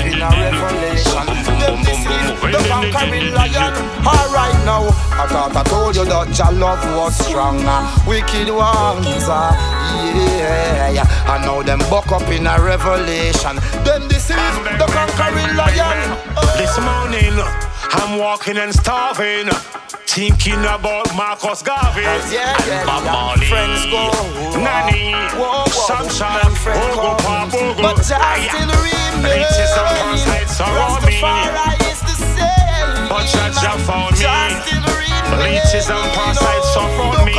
in 0.05 0.21
a 0.21 0.29
revelation. 0.29 1.25
Them 1.59 1.77
deceive 1.83 2.37
the 2.41 2.61
conquering 2.69 3.33
lion. 3.33 3.73
Alright 4.05 4.57
now, 4.65 4.87
I 5.17 5.25
thought 5.27 5.55
I 5.55 5.63
told 5.63 5.95
you 5.95 6.05
that 6.05 6.37
your 6.37 6.51
love 6.53 6.83
was 6.95 7.15
strong. 7.17 7.57
Wicked 8.05 8.49
ones, 8.53 9.25
uh, 9.27 9.51
yeah, 10.13 10.89
yeah. 10.89 11.25
I 11.27 11.43
know 11.45 11.63
them 11.63 11.79
buck 11.89 12.11
up 12.11 12.27
in 12.29 12.47
a 12.47 12.59
revelation. 12.61 13.57
Them 13.83 14.07
deceive 14.07 14.55
the 14.77 14.87
conquering 14.91 15.55
lion. 15.55 16.17
This 16.57 16.77
morning, 16.79 17.35
I'm 17.91 18.19
walking 18.19 18.57
and 18.57 18.73
starving. 18.73 19.49
Thinking 20.07 20.61
about 20.61 21.13
Marcus 21.15 21.61
Garvey 21.61 22.01
yeah, 22.01 22.15
and 22.15 22.33
yeah, 22.33 22.85
Bob 22.85 23.03
yeah. 23.03 23.11
Marley. 23.11 23.45
Friends 23.45 23.85
go, 23.85 24.09
Nanny, 24.57 25.13
whoa, 25.37 25.65
whoa, 25.65 25.85
Sunshine, 25.85 26.55
Bogle, 26.65 27.15
comes. 27.17 27.53
Bogle. 27.53 27.83
But 27.83 28.11
I 28.11 28.47
still 28.47 28.67
remain. 28.81 28.96
Riches 29.23 29.73
and 29.77 29.89
me. 30.11 30.21
Rastafari 30.57 31.77
is 31.91 32.01
the 32.01 32.15
same. 32.17 33.09
But 33.09 33.25
found 33.85 34.13
me. 34.13 34.25
Riches 35.37 35.89
and 35.89 36.05
me. 37.25 37.33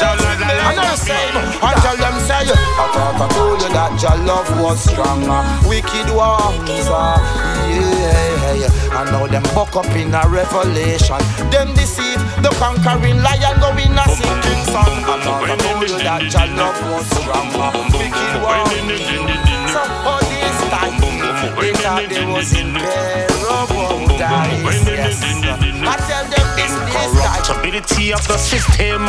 I 0.00 0.74
know 0.76 0.94
same. 0.94 1.34
I 1.62 1.74
tell 1.82 1.96
them 1.96 2.14
say, 2.22 2.46
I 2.46 2.86
thought 2.94 3.18
I 3.18 3.26
told 3.34 3.62
you 3.62 3.68
that 3.74 3.98
your 4.00 4.16
love 4.24 4.48
was 4.60 4.78
strong. 4.84 5.26
Wicked 5.66 6.10
ones, 6.14 6.86
yeah. 6.86 8.68
I 8.92 9.04
know 9.10 9.26
them 9.26 9.42
buck 9.54 9.74
up 9.76 9.90
in 9.96 10.14
a 10.14 10.22
revelation. 10.28 11.18
Them 11.50 11.74
deceive 11.74 12.20
the 12.42 12.50
conquering 12.58 13.22
lion 13.22 13.58
go 13.60 13.70
in 13.76 13.98
a 13.98 14.06
sinking 14.08 14.64
song. 14.70 15.02
I 15.02 15.18
thought 15.24 15.50
I 15.50 15.56
told 15.56 15.88
you 15.88 15.98
that 15.98 16.22
your 16.30 16.46
love 16.54 16.78
was 16.92 17.06
strong. 17.18 17.48
Wicked 17.98 18.42
ones. 18.42 19.47
Yes. 21.98 22.54
I 25.84 25.96
tell 26.06 26.24
them. 26.30 26.46
Corruptibility 26.92 28.12
of 28.12 28.26
the 28.28 28.36
system 28.36 29.02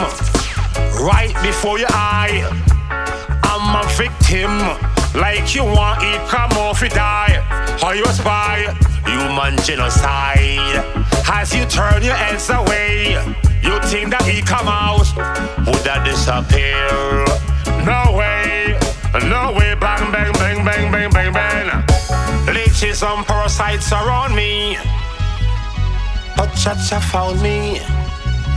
right 1.05 1.35
before 1.43 1.77
your 1.77 1.89
eye. 1.91 2.41
I'm 3.43 3.75
a 3.75 3.87
victim, 3.93 4.51
like 5.19 5.53
you 5.53 5.63
want 5.65 6.01
it, 6.01 6.27
come 6.29 6.51
off 6.53 6.81
it 6.81 6.93
die. 6.93 7.41
How 7.79 7.91
you 7.91 8.05
a 8.05 8.13
spy? 8.13 8.75
Human 9.05 9.57
genocide. 9.63 10.83
As 11.31 11.53
you 11.53 11.65
turn 11.65 12.01
your 12.03 12.15
heads 12.15 12.49
away, 12.49 13.13
you 13.61 13.79
think 13.83 14.09
that 14.11 14.23
he 14.23 14.41
come 14.41 14.67
out, 14.67 15.05
would 15.67 15.83
that 15.85 16.03
disappear? 16.05 17.25
No 17.85 18.17
way, 18.17 18.77
no 19.29 19.53
way, 19.53 19.75
bang, 19.75 20.11
bang, 20.11 20.33
bang, 20.33 20.65
bang, 20.65 20.91
bang. 20.91 21.08
Leeches 22.81 23.03
and 23.03 23.25
parasites 23.25 23.91
around 23.91 24.33
me. 24.33 24.77
But 26.37 26.55
Jah 26.55 26.77
Jah 26.87 27.01
found 27.01 27.41
me. 27.41 27.81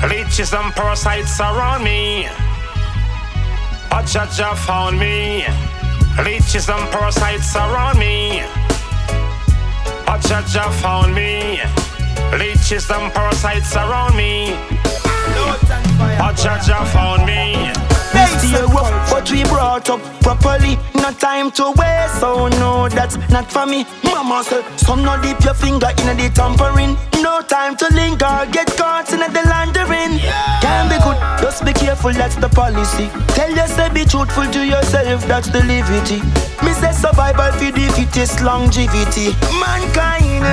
Leeches 0.08 0.52
and 0.54 0.72
parasites 0.74 1.40
around 1.40 1.82
me. 1.82 2.28
A 3.90 4.04
judge 4.06 4.38
found 4.58 5.00
me. 5.00 5.44
Leeches 6.24 6.68
and 6.68 6.88
parasites 6.92 7.56
around 7.56 7.98
me. 7.98 8.44
A 10.06 10.20
judge 10.20 10.56
found 10.80 11.16
me. 11.16 11.60
Leeches 12.38 12.88
and 12.92 13.12
parasites 13.12 13.74
around 13.74 14.16
me. 14.16 14.52
A 16.22 16.32
judge 16.36 16.70
found 16.92 17.26
me. 17.26 17.81
We 18.52 18.60
rough, 18.60 19.10
but 19.10 19.30
we 19.30 19.44
brought 19.44 19.88
up 19.88 20.00
properly. 20.20 20.76
No 20.94 21.10
time 21.12 21.50
to 21.52 21.72
waste, 21.76 22.20
so 22.20 22.48
no, 22.60 22.88
that's 22.88 23.16
not 23.30 23.50
for 23.50 23.66
me. 23.66 23.86
Mama 24.04 24.44
said, 24.44 24.64
son, 24.78 25.02
no 25.02 25.20
dip 25.22 25.42
your 25.42 25.54
finger 25.54 25.88
in 25.88 26.16
the 26.16 26.30
tampering. 26.34 26.96
No 27.22 27.40
time 27.40 27.76
to 27.76 27.86
linger, 27.94 28.46
get 28.52 28.68
caught 28.76 29.10
in 29.12 29.20
the 29.20 29.42
laundering. 29.48 30.20
Can 30.60 30.88
be 30.90 30.98
good, 31.02 31.16
just 31.40 31.64
be 31.64 31.72
careful, 31.72 32.12
that's 32.12 32.36
the 32.36 32.48
policy. 32.48 33.08
Tell 33.34 33.50
yourself, 33.50 33.94
be 33.94 34.04
truthful 34.04 34.46
to 34.46 34.66
yourself, 34.66 35.26
that's 35.26 35.48
the 35.48 35.64
liberty. 35.64 36.20
Me 36.62 36.72
say 36.74 36.92
survival 36.92 37.50
for 37.56 37.72
the 37.72 37.88
fittest 37.96 38.42
longevity. 38.42 39.32
Mankind, 39.58 40.44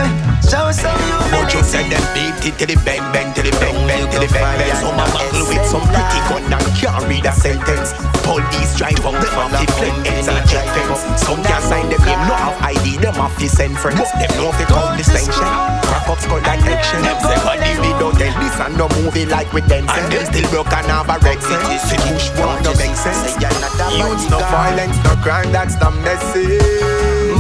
show 0.48 0.72
some 0.72 0.96
But 1.30 1.54
you 1.54 1.62
said 1.64 1.90
them 1.92 2.02
beat 2.16 2.48
it 2.48 2.58
till 2.58 2.68
the 2.68 2.78
bang 2.86 3.04
bang 3.14 3.34
till 3.34 3.44
the 3.44 3.52
bang 3.60 3.76
bang 3.86 4.10
till 4.10 4.22
the 4.22 4.30
bang 4.34 4.58
bang. 4.58 4.76
Some 4.82 4.98
a 4.98 5.06
buckle 5.14 5.46
with 5.46 5.66
some 5.70 5.86
pretty 5.90 6.20
gun 6.30 6.54
and 6.54 6.70
can't 6.78 7.06
read 7.06 7.26
a 7.26 7.34
sentence. 7.34 7.89
Police 8.24 8.78
drive 8.78 9.00
out 9.06 9.18
them 9.18 9.36
off 9.40 9.52
the 9.52 9.66
flame 9.78 10.00
ends 10.06 10.28
and 10.28 10.44
check 10.50 10.68
fence. 10.74 11.02
Some 11.22 11.42
can't 11.44 11.64
sign 11.64 11.90
them 11.90 12.02
name, 12.06 12.22
no 12.30 12.36
have 12.36 12.58
ID, 12.62 12.98
them 12.98 13.16
off 13.18 13.36
the 13.38 13.48
send 13.48 13.78
friends. 13.78 14.10
Them 14.18 14.32
know 14.38 14.52
fi 14.54 14.66
count 14.66 14.98
distinction. 14.98 15.50
Wrap 15.90 16.10
up 16.10 16.20
skull 16.20 16.42
like 16.46 16.64
action. 16.70 17.02
Them 17.02 17.18
say 17.20 17.40
body 17.42 17.74
we 17.82 17.92
don't 17.98 18.16
tell 18.16 18.34
this 18.40 18.56
and 18.60 18.78
no 18.78 18.88
movie 19.02 19.26
like 19.26 19.52
with 19.54 19.68
them. 19.68 19.86
And 19.90 20.12
them 20.12 20.26
still 20.26 20.50
broke 20.50 20.72
and 20.74 20.88
have 20.88 21.10
a 21.10 21.18
wreck 21.26 21.42
sense. 21.42 21.90
The 21.90 21.98
push 22.06 22.30
one 22.38 22.62
no 22.64 22.74
make 22.76 22.96
sense. 22.96 23.36
Youths 23.40 24.30
no 24.30 24.40
violence, 24.40 24.98
no 25.04 25.16
crime, 25.24 25.52
that's 25.52 25.76
the 25.76 25.90
message. 26.06 26.79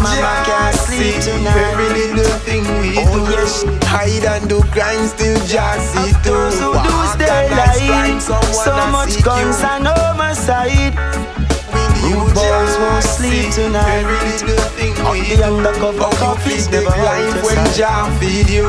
Mama 0.01 0.43
can't 0.45 0.75
sleep 0.75 1.19
tonight. 1.21 1.75
Every 1.75 2.15
little 2.15 2.39
thing 2.47 2.63
we 2.79 2.95
do. 2.95 3.03
Oh, 3.05 3.79
hide 3.83 4.25
and 4.25 4.49
do 4.49 4.61
crime, 4.71 5.07
still 5.07 5.39
just 5.45 5.93
see 5.93 6.11
Those 6.23 6.59
who 6.59 6.71
through. 6.71 6.87
lose 6.87 7.15
their 7.17 7.49
life, 7.51 8.21
so 8.21 8.73
much 8.91 9.21
guns 9.23 9.61
and 9.61 9.87
homicide. 9.87 10.95
Rude 12.03 12.33
boys 12.33 12.75
won't 12.79 13.03
sleep 13.03 13.51
tonight. 13.51 14.05
On 15.05 15.17
the 15.17 15.43
undercover 15.43 16.09
coffees 16.17 16.69
never 16.69 16.89
life 16.89 17.43
when 17.43 17.55
right 17.55 17.75
Jah 17.75 18.09
feed 18.19 18.49
you. 18.49 18.65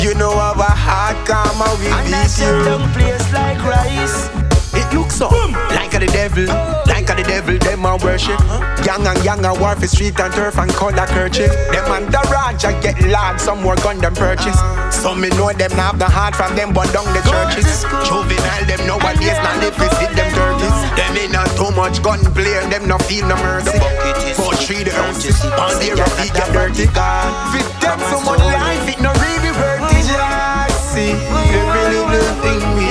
You 0.00 0.14
know 0.14 0.32
our 0.32 0.54
heart 0.56 1.16
karma 1.26 1.68
will 1.78 1.92
And 1.94 2.14
I 2.14 2.22
beat 2.22 2.30
said 2.30 2.58
you. 2.58 2.64
them 2.64 2.92
place 2.92 3.32
like 3.32 3.62
rice. 3.64 4.41
It 4.74 4.88
looks 4.94 5.16
so 5.16 5.28
like 5.76 5.92
a 5.94 5.98
the 6.00 6.06
devil, 6.06 6.46
like 6.86 7.08
a 7.10 7.14
the 7.14 7.22
devil. 7.22 7.58
Them 7.58 7.84
a 7.84 7.96
worship. 7.96 8.40
Young 8.84 9.06
and 9.06 9.22
young 9.24 9.44
a 9.44 9.52
war 9.54 9.76
for 9.76 9.86
street 9.86 10.18
and 10.18 10.32
turf 10.32 10.58
and 10.58 10.72
color 10.72 11.06
kerchief. 11.06 11.52
Them 11.70 11.86
and 11.92 12.06
the 12.08 12.20
Raja 12.32 12.72
get 12.80 13.00
large, 13.08 13.38
some 13.38 13.62
more 13.62 13.76
gun 13.76 13.98
them 13.98 14.14
purchase. 14.14 14.58
Some 14.90 15.20
me 15.20 15.28
know 15.30 15.52
them 15.52 15.70
not 15.76 15.92
have 15.92 15.98
the 15.98 16.08
heart 16.08 16.34
from 16.34 16.56
them, 16.56 16.72
but 16.72 16.88
down 16.92 17.04
the 17.12 17.20
churches. 17.28 17.84
Juvenile 18.08 18.64
them 18.64 18.80
nowadays 18.86 19.38
not 19.44 19.60
to 19.60 19.86
see 20.00 20.08
them 20.16 20.30
dirties. 20.32 20.78
Them 20.96 21.16
ain't 21.20 21.32
not 21.32 21.50
too 21.56 21.70
much 21.76 22.02
gun 22.02 22.20
play, 22.32 22.56
them 22.70 22.88
not 22.88 23.02
feel 23.04 23.26
no 23.28 23.36
mercy. 23.36 23.78
But 24.40 24.56
treat 24.64 24.88
the 24.88 24.92
earth, 24.96 25.20
on 25.58 25.76
their 25.80 25.96
feet 26.16 26.32
get 26.32 26.48
dirty. 26.52 26.86
Fit 26.88 27.68
them 27.80 27.98
so 28.08 28.18
much 28.24 28.40
life, 28.40 28.88
it 28.88 29.00
no 29.04 29.12
really 29.20 29.52
worth 29.52 29.92
it. 29.92 30.06
Just 30.08 30.96
see 30.96 31.12
every 31.12 31.84
little 32.08 32.34
thing 32.40 32.62
we 32.76 32.81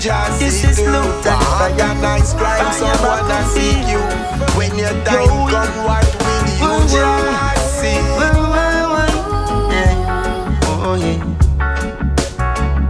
just 0.00 0.38
This 0.38 0.60
see 0.60 0.68
is 0.68 0.78
through. 0.78 0.92
looked 0.92 1.26
at 1.26 1.38
Fire 1.58 1.94
nice 2.00 2.32
crime, 2.34 2.72
someone 2.72 3.30
a 3.30 3.40
seek 3.50 3.86
you. 3.90 4.00
When 4.56 4.78
your 4.78 4.94
time 5.04 5.26
come, 5.50 5.74
what 5.86 6.06
will 6.22 6.46
you 6.62 6.72
just 6.86 7.80
see? 7.80 7.98
Oh 10.70 10.94
yeah. 10.94 11.22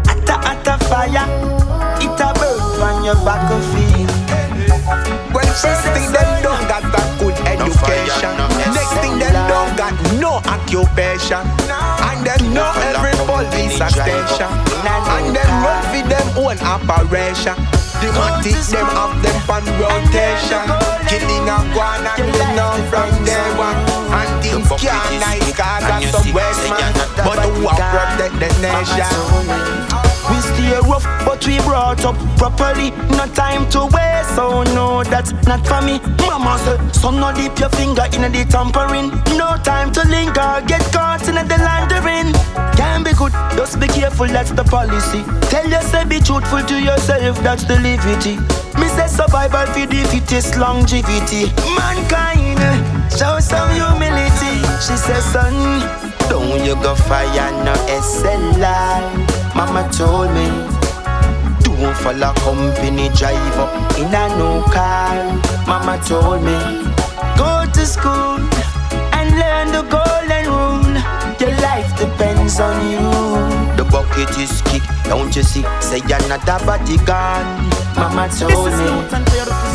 Atta 0.09 0.35
atta 0.53 0.75
fire, 0.85 1.29
it 2.05 2.21
a 2.21 2.29
burn 2.39 2.83
on 2.83 3.05
your 3.05 3.17
battlefield. 3.25 4.13
Well, 5.35 5.53
first 5.55 5.83
thing 5.95 6.13
them 6.13 6.43
don't 6.43 6.69
got 6.69 6.83
that 6.93 7.09
good 7.19 7.37
education. 7.47 8.48
No 10.39 10.51
occupation. 10.51 11.43
And 12.03 12.27
them 12.27 12.55
know 12.55 12.73
every 12.77 13.13
police 13.27 13.75
station. 13.75 14.51
And 14.87 15.35
them 15.35 15.51
run 15.65 15.83
for 15.91 16.09
them 16.09 16.27
own 16.39 16.59
operation. 16.61 17.57
The 17.99 18.09
matic 18.15 18.59
them 18.71 18.87
have 18.95 19.15
them 19.23 19.39
on 19.51 19.65
rotation. 19.81 20.65
Killing 21.09 21.49
a 21.49 21.59
guan 21.75 22.07
and 22.07 22.27
we 22.31 22.43
know 22.55 22.75
from 22.91 23.11
day 23.25 23.49
one. 23.59 23.77
And 24.13 24.43
things 24.43 24.69
can't 24.81 25.21
nice 25.21 25.53
cause 25.57 26.15
of 26.15 26.23
some 26.23 26.35
West 26.35 26.63
man. 26.71 26.93
But 27.17 27.39
who 27.43 27.67
have 27.69 28.19
protect 28.19 28.35
the 28.39 28.49
nation? 28.63 30.09
We 30.31 30.37
stay 30.41 30.79
rough, 30.87 31.05
but 31.25 31.45
we 31.47 31.59
brought 31.61 32.05
up 32.05 32.17
properly. 32.37 32.91
No 33.17 33.27
time 33.35 33.69
to 33.71 33.87
waste, 33.87 34.35
so 34.37 34.48
no, 34.99 35.11
that's 35.11 35.33
not 35.47 35.65
for 35.67 35.81
me. 35.83 36.01
Mama 36.27 36.59
said, 36.65 36.95
son, 36.95 37.21
no 37.21 37.33
dip 37.33 37.59
your 37.59 37.69
finger 37.71 38.07
in 38.13 38.23
the 38.33 38.45
tampering. 38.51 39.11
No 39.39 39.57
time 39.63 39.93
to 39.93 40.03
linger, 40.09 40.63
get 40.67 40.83
caught 40.93 41.27
in 41.29 41.35
the 41.35 41.59
laundering. 41.63 42.33
Can 42.77 43.05
be 43.05 43.13
good, 43.13 43.33
just 43.57 43.79
be 43.79 43.87
careful, 43.87 44.27
that's 44.27 44.51
the 44.51 44.65
policy. 44.65 45.23
Tell 45.51 45.67
yourself, 45.69 46.09
be 46.09 46.21
truthful 46.21 46.63
to 46.63 46.81
yourself, 46.81 47.39
that's 47.43 47.65
the 47.65 47.79
liberty. 47.79 48.37
Me 48.79 48.89
say 48.89 49.07
survival 49.07 49.67
for 49.67 49.87
the 49.87 50.03
fittest 50.11 50.57
longevity. 50.57 51.53
Mankind, 51.79 52.59
show 53.15 53.39
some 53.41 53.71
humility. 53.75 54.59
She 54.83 54.97
says, 54.99 55.25
son, 55.33 55.55
don't 56.29 56.65
you 56.65 56.75
go 56.83 56.95
fire 56.95 57.51
no 57.65 57.75
SLI. 58.03 59.55
Mama 59.55 59.89
told 59.93 60.31
me, 60.35 60.78
don't 61.81 61.97
follow 61.97 62.33
company 62.35 63.09
drive 63.11 63.59
up 63.59 63.99
in 63.99 64.07
a 64.07 64.29
no 64.37 64.63
car. 64.73 65.15
Mama 65.67 66.01
told 66.05 66.43
me, 66.43 66.59
go 67.37 67.65
to 67.73 67.87
school 67.87 68.39
and 69.15 69.31
learn 69.39 69.69
the 69.71 69.83
golden 69.87 70.45
rule. 70.51 70.95
Your 71.39 71.55
life 71.63 71.91
depends 71.97 72.59
on 72.59 72.77
you. 72.91 72.99
The 73.77 73.85
bucket 73.91 74.37
is 74.39 74.61
kick, 74.63 74.83
don't 75.05 75.35
you 75.37 75.43
see? 75.43 75.63
Say 75.81 76.01
you're 76.09 76.29
not 76.29 76.43
a 76.49 76.59
bodyguard. 76.67 77.47
Mama 77.97 78.29
told 78.37 78.73
me, 78.73 78.91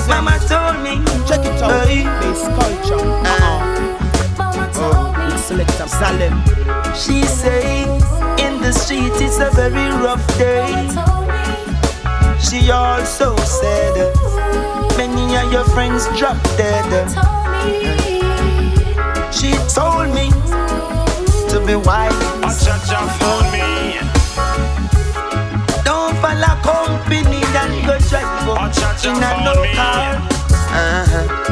Mama 0.07 0.39
told 0.47 0.83
me, 0.83 0.99
check 1.27 1.45
it 1.45 1.61
out. 1.61 1.87
Hey. 1.87 2.03
Bass 2.03 2.43
culture. 2.57 2.99
Uh-uh. 2.99 3.63
uh-uh. 4.39 4.73
Oh, 4.75 5.37
Selector 5.37 5.87
Salem. 5.87 6.35
She 6.93 7.23
say 7.23 7.83
in 8.43 8.61
the 8.61 8.73
street 8.73 9.13
it's 9.21 9.39
a 9.39 9.49
very 9.51 9.89
rough 10.03 10.25
day. 10.37 11.22
She 12.43 12.69
also 12.71 13.35
said 13.37 14.13
many 14.97 15.35
of 15.37 15.51
your 15.51 15.63
friends 15.63 16.05
dropped 16.19 16.43
dead. 16.57 17.09
She 19.33 19.53
told 19.73 20.13
me 20.13 20.29
to 21.49 21.63
be 21.65 21.75
wise. 21.75 22.13
found 23.17 23.51
me. 23.51 23.97
Don't 25.83 26.15
follow 26.21 26.55
company 26.61 27.39
that 27.55 27.71
go 27.87 27.97
drive 28.09 28.49
up 28.49 29.05
in 29.05 29.23
a 29.23 29.31
no 29.43 29.55
car. 29.73 30.19
Uh-huh. 30.75 31.43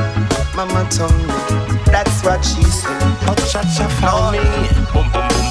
Mama 0.56 0.88
told 0.92 1.16
me 1.16 1.82
that's 1.86 2.24
what 2.24 2.44
she 2.44 2.64
said. 2.64 2.92
Oh, 3.28 3.36
Jah 3.50 3.64
Jah 3.76 3.90
found 4.02 4.34
me. 4.34 4.44
Boom 4.94 5.10
boom 5.12 5.12
boom 5.12 5.28
boom 5.30 5.42
boom 5.42 5.51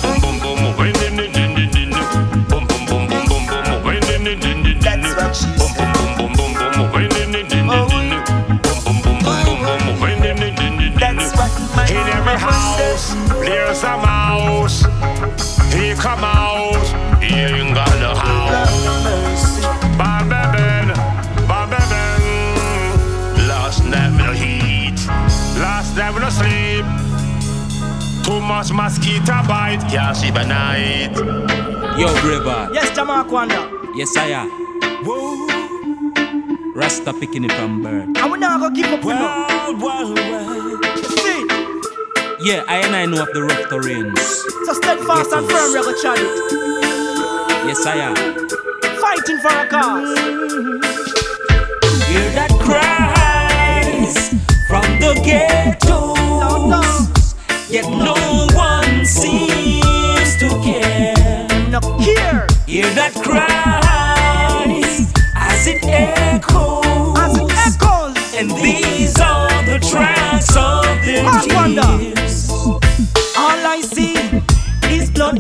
my 12.31 12.37
In 12.37 12.37
every 12.37 12.39
house, 12.39 13.15
there's 13.41 13.83
a 13.83 13.97
mouse. 13.99 14.85
He 15.73 15.95
come 15.95 16.23
out, 16.25 16.87
he 17.23 17.35
ain't 17.35 17.75
got 17.75 17.89
the 17.99 18.15
house. 18.15 19.61
Babeben, 19.97 20.95
babeben. 21.47 22.21
Last 23.49 23.85
night 23.85 24.11
we 24.13 24.19
no 24.19 24.33
heat, 24.33 25.07
last 25.59 25.97
night 25.97 26.15
we 26.15 26.21
no 26.21 26.31
sleep. 26.31 26.85
Too 28.25 28.41
much 28.41 28.71
mosquito 28.73 29.43
bite, 29.49 29.81
can't 29.91 30.17
sleep 30.17 30.37
at 30.37 30.47
night. 30.47 31.17
Yo, 31.99 32.07
River. 32.29 32.69
Yes, 32.73 32.91
Jamal 32.95 33.25
Kwanda. 33.25 33.69
Yes, 33.97 34.17
I 34.17 34.29
am. 34.29 34.51
Rasta 36.75 37.13
picking 37.13 37.45
it 37.45 37.53
from 37.53 37.83
bird. 37.83 38.17
And 38.17 38.33
we 38.33 38.39
not 38.39 38.61
gonna 38.61 38.75
give 38.75 38.87
up, 38.87 39.05
well, 39.05 39.77
well, 39.77 40.15
well. 40.15 40.80
Yeah, 42.43 42.65
I 42.69 42.79
and 42.79 42.97
I 42.97 43.05
know 43.05 43.23
of 43.23 43.33
the 43.35 43.43
rough 43.43 43.69
terrains. 43.69 44.17
so 44.65 44.73
steadfast 44.73 45.31
and 45.33 45.47
firm, 45.47 45.75
go 45.75 45.93
chant. 46.01 46.19
Yes, 47.69 47.85
I 47.85 47.97
am. 48.01 48.15
Fighting 48.97 49.39
for 49.45 49.53
a 49.53 49.67
cause. 49.69 50.19
Hear 52.09 52.31
that 52.33 52.51
cries 52.65 54.31
from 54.69 54.87
the 55.01 55.13
ghettos. 55.23 56.17
Yet 57.69 57.87
no 57.91 58.17
one 58.57 59.05
seems 59.05 60.37
to 60.41 60.49
care. 60.65 61.47
No 61.69 61.81
care. 62.01 62.47
Hear 62.67 62.89
that 62.95 63.13
cries 63.23 65.13
as 65.37 65.67
it 65.67 65.85
echoes. 65.85 67.19
As 67.19 67.37
it 67.37 67.53
echoes. 67.53 68.17
And 68.35 68.51
these 68.53 69.21
are 69.21 69.63
the 69.67 69.79
tracks 69.79 70.57
of 70.57 70.87
Wonder. 71.55 71.83
tears. 71.99 72.30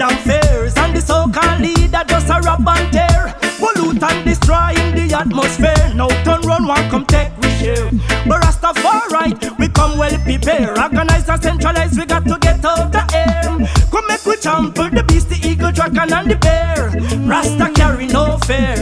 Blood 0.00 0.78
and 0.78 0.96
the 0.96 1.00
so-called 1.00 1.60
leader 1.60 2.02
just 2.08 2.28
a 2.28 2.40
rub 2.40 2.66
and 2.66 2.92
tear, 2.92 3.34
pollute 3.58 4.02
and 4.02 4.24
destroying 4.24 4.94
the 4.96 5.14
atmosphere. 5.14 5.92
No 5.94 6.08
turn 6.24 6.40
run, 6.42 6.66
one 6.66 6.88
come 6.90 7.04
take 7.04 7.36
we 7.42 7.50
share. 7.60 7.90
But 8.26 8.42
Rastafari, 8.42 9.58
we 9.58 9.68
come 9.68 9.98
well 9.98 10.16
prepared. 10.20 10.78
Organize 10.78 11.28
and 11.28 11.42
centralize, 11.42 11.98
we 11.98 12.06
got 12.06 12.24
to 12.24 12.38
get 12.40 12.64
out 12.64 12.92
the 12.92 13.04
air. 13.14 13.42
Come 13.90 14.06
make 14.06 14.24
we 14.24 14.36
trample 14.36 14.88
the 14.88 15.02
beast, 15.02 15.28
the 15.28 15.36
eagle, 15.46 15.72
dragon, 15.72 16.12
and 16.12 16.30
the 16.30 16.36
bear. 16.36 16.90
Rasta 17.28 17.70
carry 17.74 18.06
no 18.06 18.38
fear. 18.38 18.76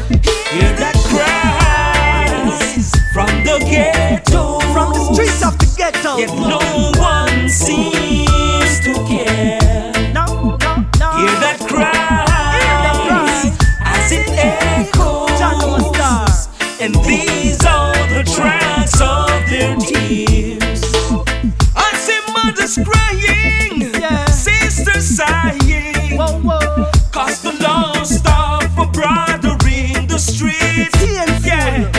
Hear 0.55 0.73
that 0.79 0.95
cries 1.11 2.93
from 3.13 3.27
the 3.45 3.59
ghetto. 3.59 4.61
From 4.73 4.93
the 4.93 5.15
streets 5.15 5.43
of 5.45 5.59
the 5.59 5.67
ghetto. 5.77 6.19
Yet 6.19 6.33
no 6.35 6.93
one 7.01 7.49
seems 7.49 8.28
Cause 27.11 27.43
the 27.43 27.53
lost 27.61 28.25
of 28.25 28.79
a 28.79 28.87
brother 28.93 29.59
in 29.67 30.07
the 30.07 30.17
streets. 30.17 30.95
Yeah. 31.45 31.91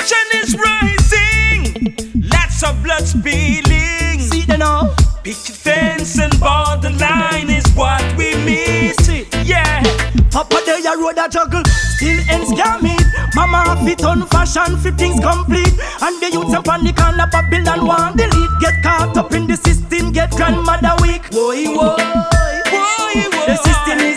Sun 0.00 0.26
is 0.32 0.56
rising, 0.56 1.94
lots 2.32 2.62
of 2.64 2.82
blood 2.82 3.06
spilling. 3.06 4.20
See 4.20 4.46
the 4.46 4.56
now. 4.58 4.94
Picket 5.22 5.54
fence 5.54 6.18
and 6.18 6.32
borderline 6.40 7.50
is 7.50 7.66
what 7.74 8.02
we 8.16 8.34
miss. 8.46 9.06
Yeah. 9.44 9.82
Papa 10.30 10.62
there 10.64 10.80
ya 10.80 10.92
road 10.92 11.18
a 11.18 11.28
juggle, 11.28 11.64
still 11.66 12.20
ends 12.30 12.52
gamit. 12.52 13.04
Mama 13.34 13.76
fit 13.84 14.02
on 14.02 14.26
fashion, 14.28 14.78
fit 14.78 14.96
things 14.96 15.20
complete. 15.20 15.74
And 16.00 16.22
the 16.22 16.30
youths 16.32 16.54
up 16.54 16.68
on 16.68 16.84
the 16.84 16.92
corner, 16.94 17.28
Babylon 17.30 17.86
want 17.86 18.16
delete. 18.16 18.50
Get 18.60 18.82
caught 18.82 19.14
up 19.16 19.32
in 19.34 19.46
the 19.46 19.56
system, 19.56 20.12
get 20.12 20.30
grandmother 20.30 20.94
weak. 21.02 21.30
Boy, 21.30 21.66
boy, 21.66 21.96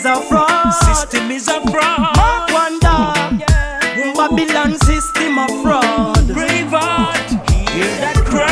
a 0.10 0.22
fraud. 0.22 0.74
System 0.74 1.30
is 1.32 1.48
a 1.48 1.62
fraud. 1.70 2.16
Mark 2.18 2.52
Wonder, 2.52 3.14
Babylon 4.18 4.74
system 4.80 5.38
a 5.38 5.48
fraud. 5.62 6.26
Braveheart, 6.36 7.30
hear 7.70 7.94
that 8.02 8.18
cry. 8.26 8.50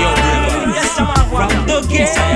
Yo, 0.00 0.10
From 1.34 1.66
the 1.66 1.80
ghetto, 1.90 2.29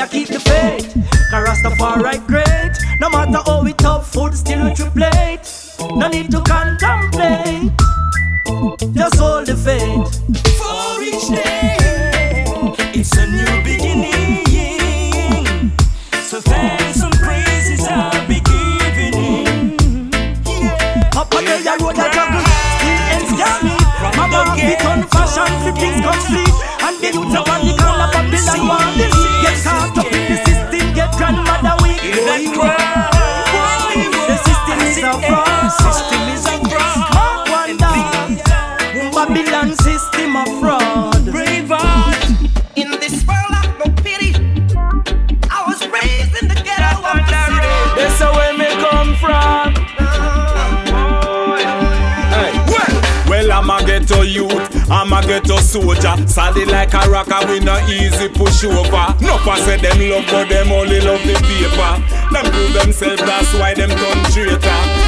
I 0.00 0.06
keep 0.08 0.28
the 0.28 0.40
faith. 0.40 0.94
Rastafari 1.30 2.26
great. 2.26 2.72
No 3.00 3.10
matter 3.10 3.42
how 3.44 3.62
we 3.62 3.74
tough, 3.74 4.10
food 4.10 4.34
still 4.34 4.64
we 4.64 4.74
triplate. 4.74 5.46
No 5.94 6.08
need 6.08 6.30
to 6.30 6.40
contemplate. 6.40 7.89
Ghetto 53.90 54.22
youth, 54.22 54.90
I'm 54.90 55.12
a 55.12 55.20
ghetto 55.26 55.56
soldier. 55.56 56.14
Solid 56.28 56.68
like 56.68 56.94
a 56.94 57.10
rock, 57.10 57.30
and 57.30 57.50
we 57.50 57.58
no 57.58 57.76
easy 57.88 58.28
push 58.28 58.62
over. 58.64 59.06
No 59.20 59.36
pass 59.42 59.62
say 59.64 59.78
them 59.78 59.98
love, 60.08 60.24
but 60.30 60.48
them 60.48 60.70
only 60.70 61.00
love 61.00 61.22
the 61.26 61.34
paper. 61.34 61.92
Them 62.32 62.52
prove 62.52 62.72
themselves, 62.72 63.22
that's 63.22 63.52
why 63.54 63.74
them 63.74 63.90
turn 63.90 64.24
traitor. 64.30 64.99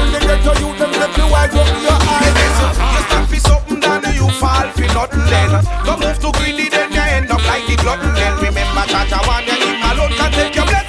tell 0.00 0.12
the 0.12 0.18
ghetto 0.26 0.52
you 0.60 0.70
them 0.78 0.90
make 0.96 1.16
you 1.16 1.26
wide 1.28 1.52
open 1.52 1.82
your 1.82 1.98
eyes. 2.00 2.34
You 2.94 3.02
stand 3.04 3.28
for 3.28 3.40
something, 3.40 3.80
then 3.80 4.14
you 4.14 4.28
fall 4.40 4.68
for 4.72 4.88
nothing. 4.96 5.24
Then 5.28 5.50
don't 5.84 6.00
move 6.00 6.18
too 6.18 6.32
greedy, 6.32 6.68
then 6.68 6.92
you 6.92 7.00
end 7.00 7.30
up 7.30 7.44
like 7.46 7.66
the 7.66 7.76
glutton. 7.76 8.14
Then 8.14 8.34
remember, 8.36 8.84
Jah 8.88 9.04
Jah, 9.08 9.22
want 9.26 9.46
you, 9.46 9.54
him 9.54 9.82
alone 9.82 10.12
can 10.16 10.32
take 10.32 10.54
your 10.54 10.64
blame. 10.64 10.79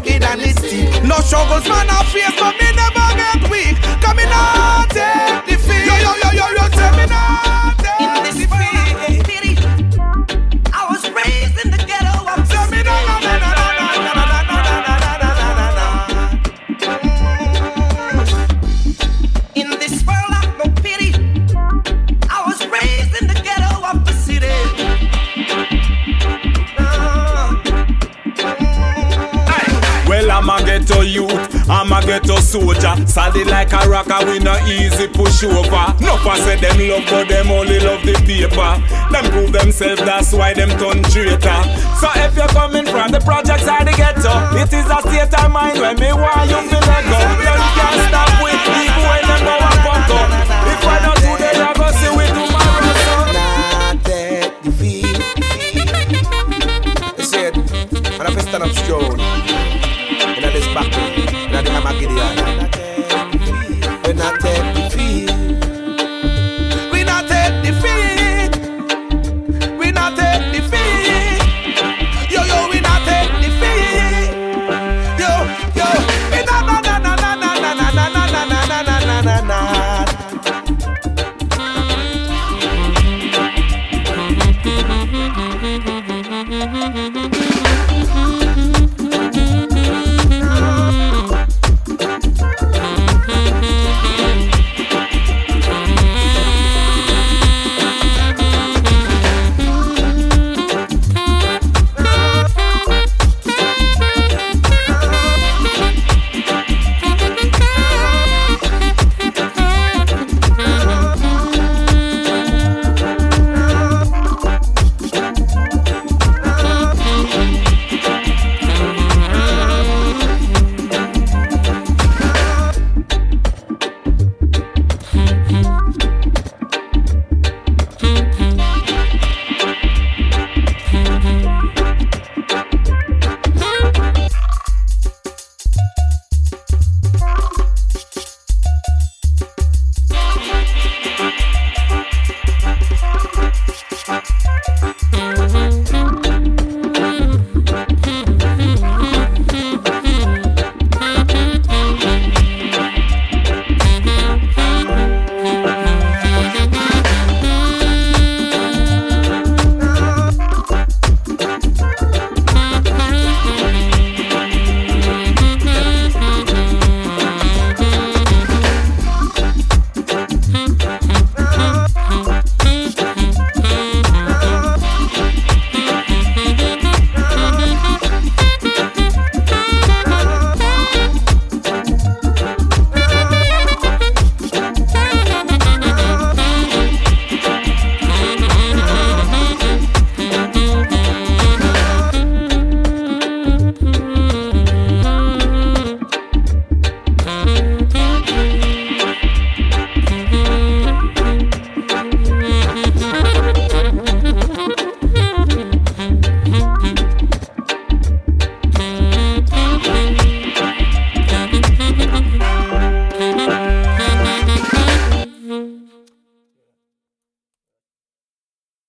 rugged 0.00 0.22
and 0.24 0.40
it's. 0.42 0.60
No 1.04 1.16
struggles 1.16 1.68
man 1.68 1.88
I 1.90 2.04
face, 2.04 2.34
for 2.38 2.52
me 2.58 2.72
never 2.76 2.89
Body 33.30 33.44
like 33.44 33.72
a 33.72 33.88
rock 33.88 34.10
and 34.10 34.28
we 34.28 34.40
no 34.40 34.58
easy 34.66 35.06
push 35.06 35.44
over. 35.44 35.86
No 36.02 36.18
pass 36.26 36.42
said 36.42 36.58
them 36.58 36.82
love, 36.82 37.06
but 37.06 37.28
them 37.28 37.46
only 37.48 37.78
love 37.78 38.02
the 38.02 38.14
paper. 38.26 38.74
Them 39.14 39.24
prove 39.30 39.52
themselves, 39.52 40.02
that's 40.02 40.32
why 40.32 40.52
them 40.52 40.68
turn 40.82 40.98
traitor. 41.06 41.62
So 42.02 42.10
if 42.26 42.34
you're 42.34 42.50
coming 42.50 42.86
from 42.90 43.14
the 43.14 43.22
projects 43.22 43.70
or 43.70 43.86
the 43.86 43.94
ghetto, 43.94 44.34
it 44.58 44.74
is 44.74 44.82
a 44.82 44.98
state 45.06 45.30
of 45.30 45.46
mind 45.46 45.78
when 45.78 45.94
me 46.02 46.10
why 46.10 46.42
you 46.42 46.58
feel 46.66 46.82
let 46.82 47.06
go. 47.06 47.22
You 47.38 47.54
can't 47.78 48.02
stop 48.10 48.34
with 48.42 48.66
me 48.66 48.90
when 48.98 49.22
them 49.22 49.46
go 49.46 49.54
up 49.62 49.78
on 49.78 50.02
go. 50.10 50.18
If 50.66 50.82
I 50.90 50.98
don't 50.98 51.22
do 51.22 51.30
the 51.38 51.54
I 51.54 51.70
go 51.78 51.86
see 52.02 52.10
we 52.10 52.26
tomorrow. 52.34 52.82
So. 53.06 53.14
Not 53.30 54.02
feel. 54.74 55.06
Said, 57.22 57.54
and 57.54 58.26
I'm 58.26 58.34
stand 58.42 58.66
up 58.66 58.74
strong. 58.74 59.22
And 59.22 60.42
that 60.42 60.50
is 60.50 60.66
back. 60.74 60.90
And 60.90 61.54
that 61.54 61.62
is 61.62 61.70
Hamagidian. 61.70 62.79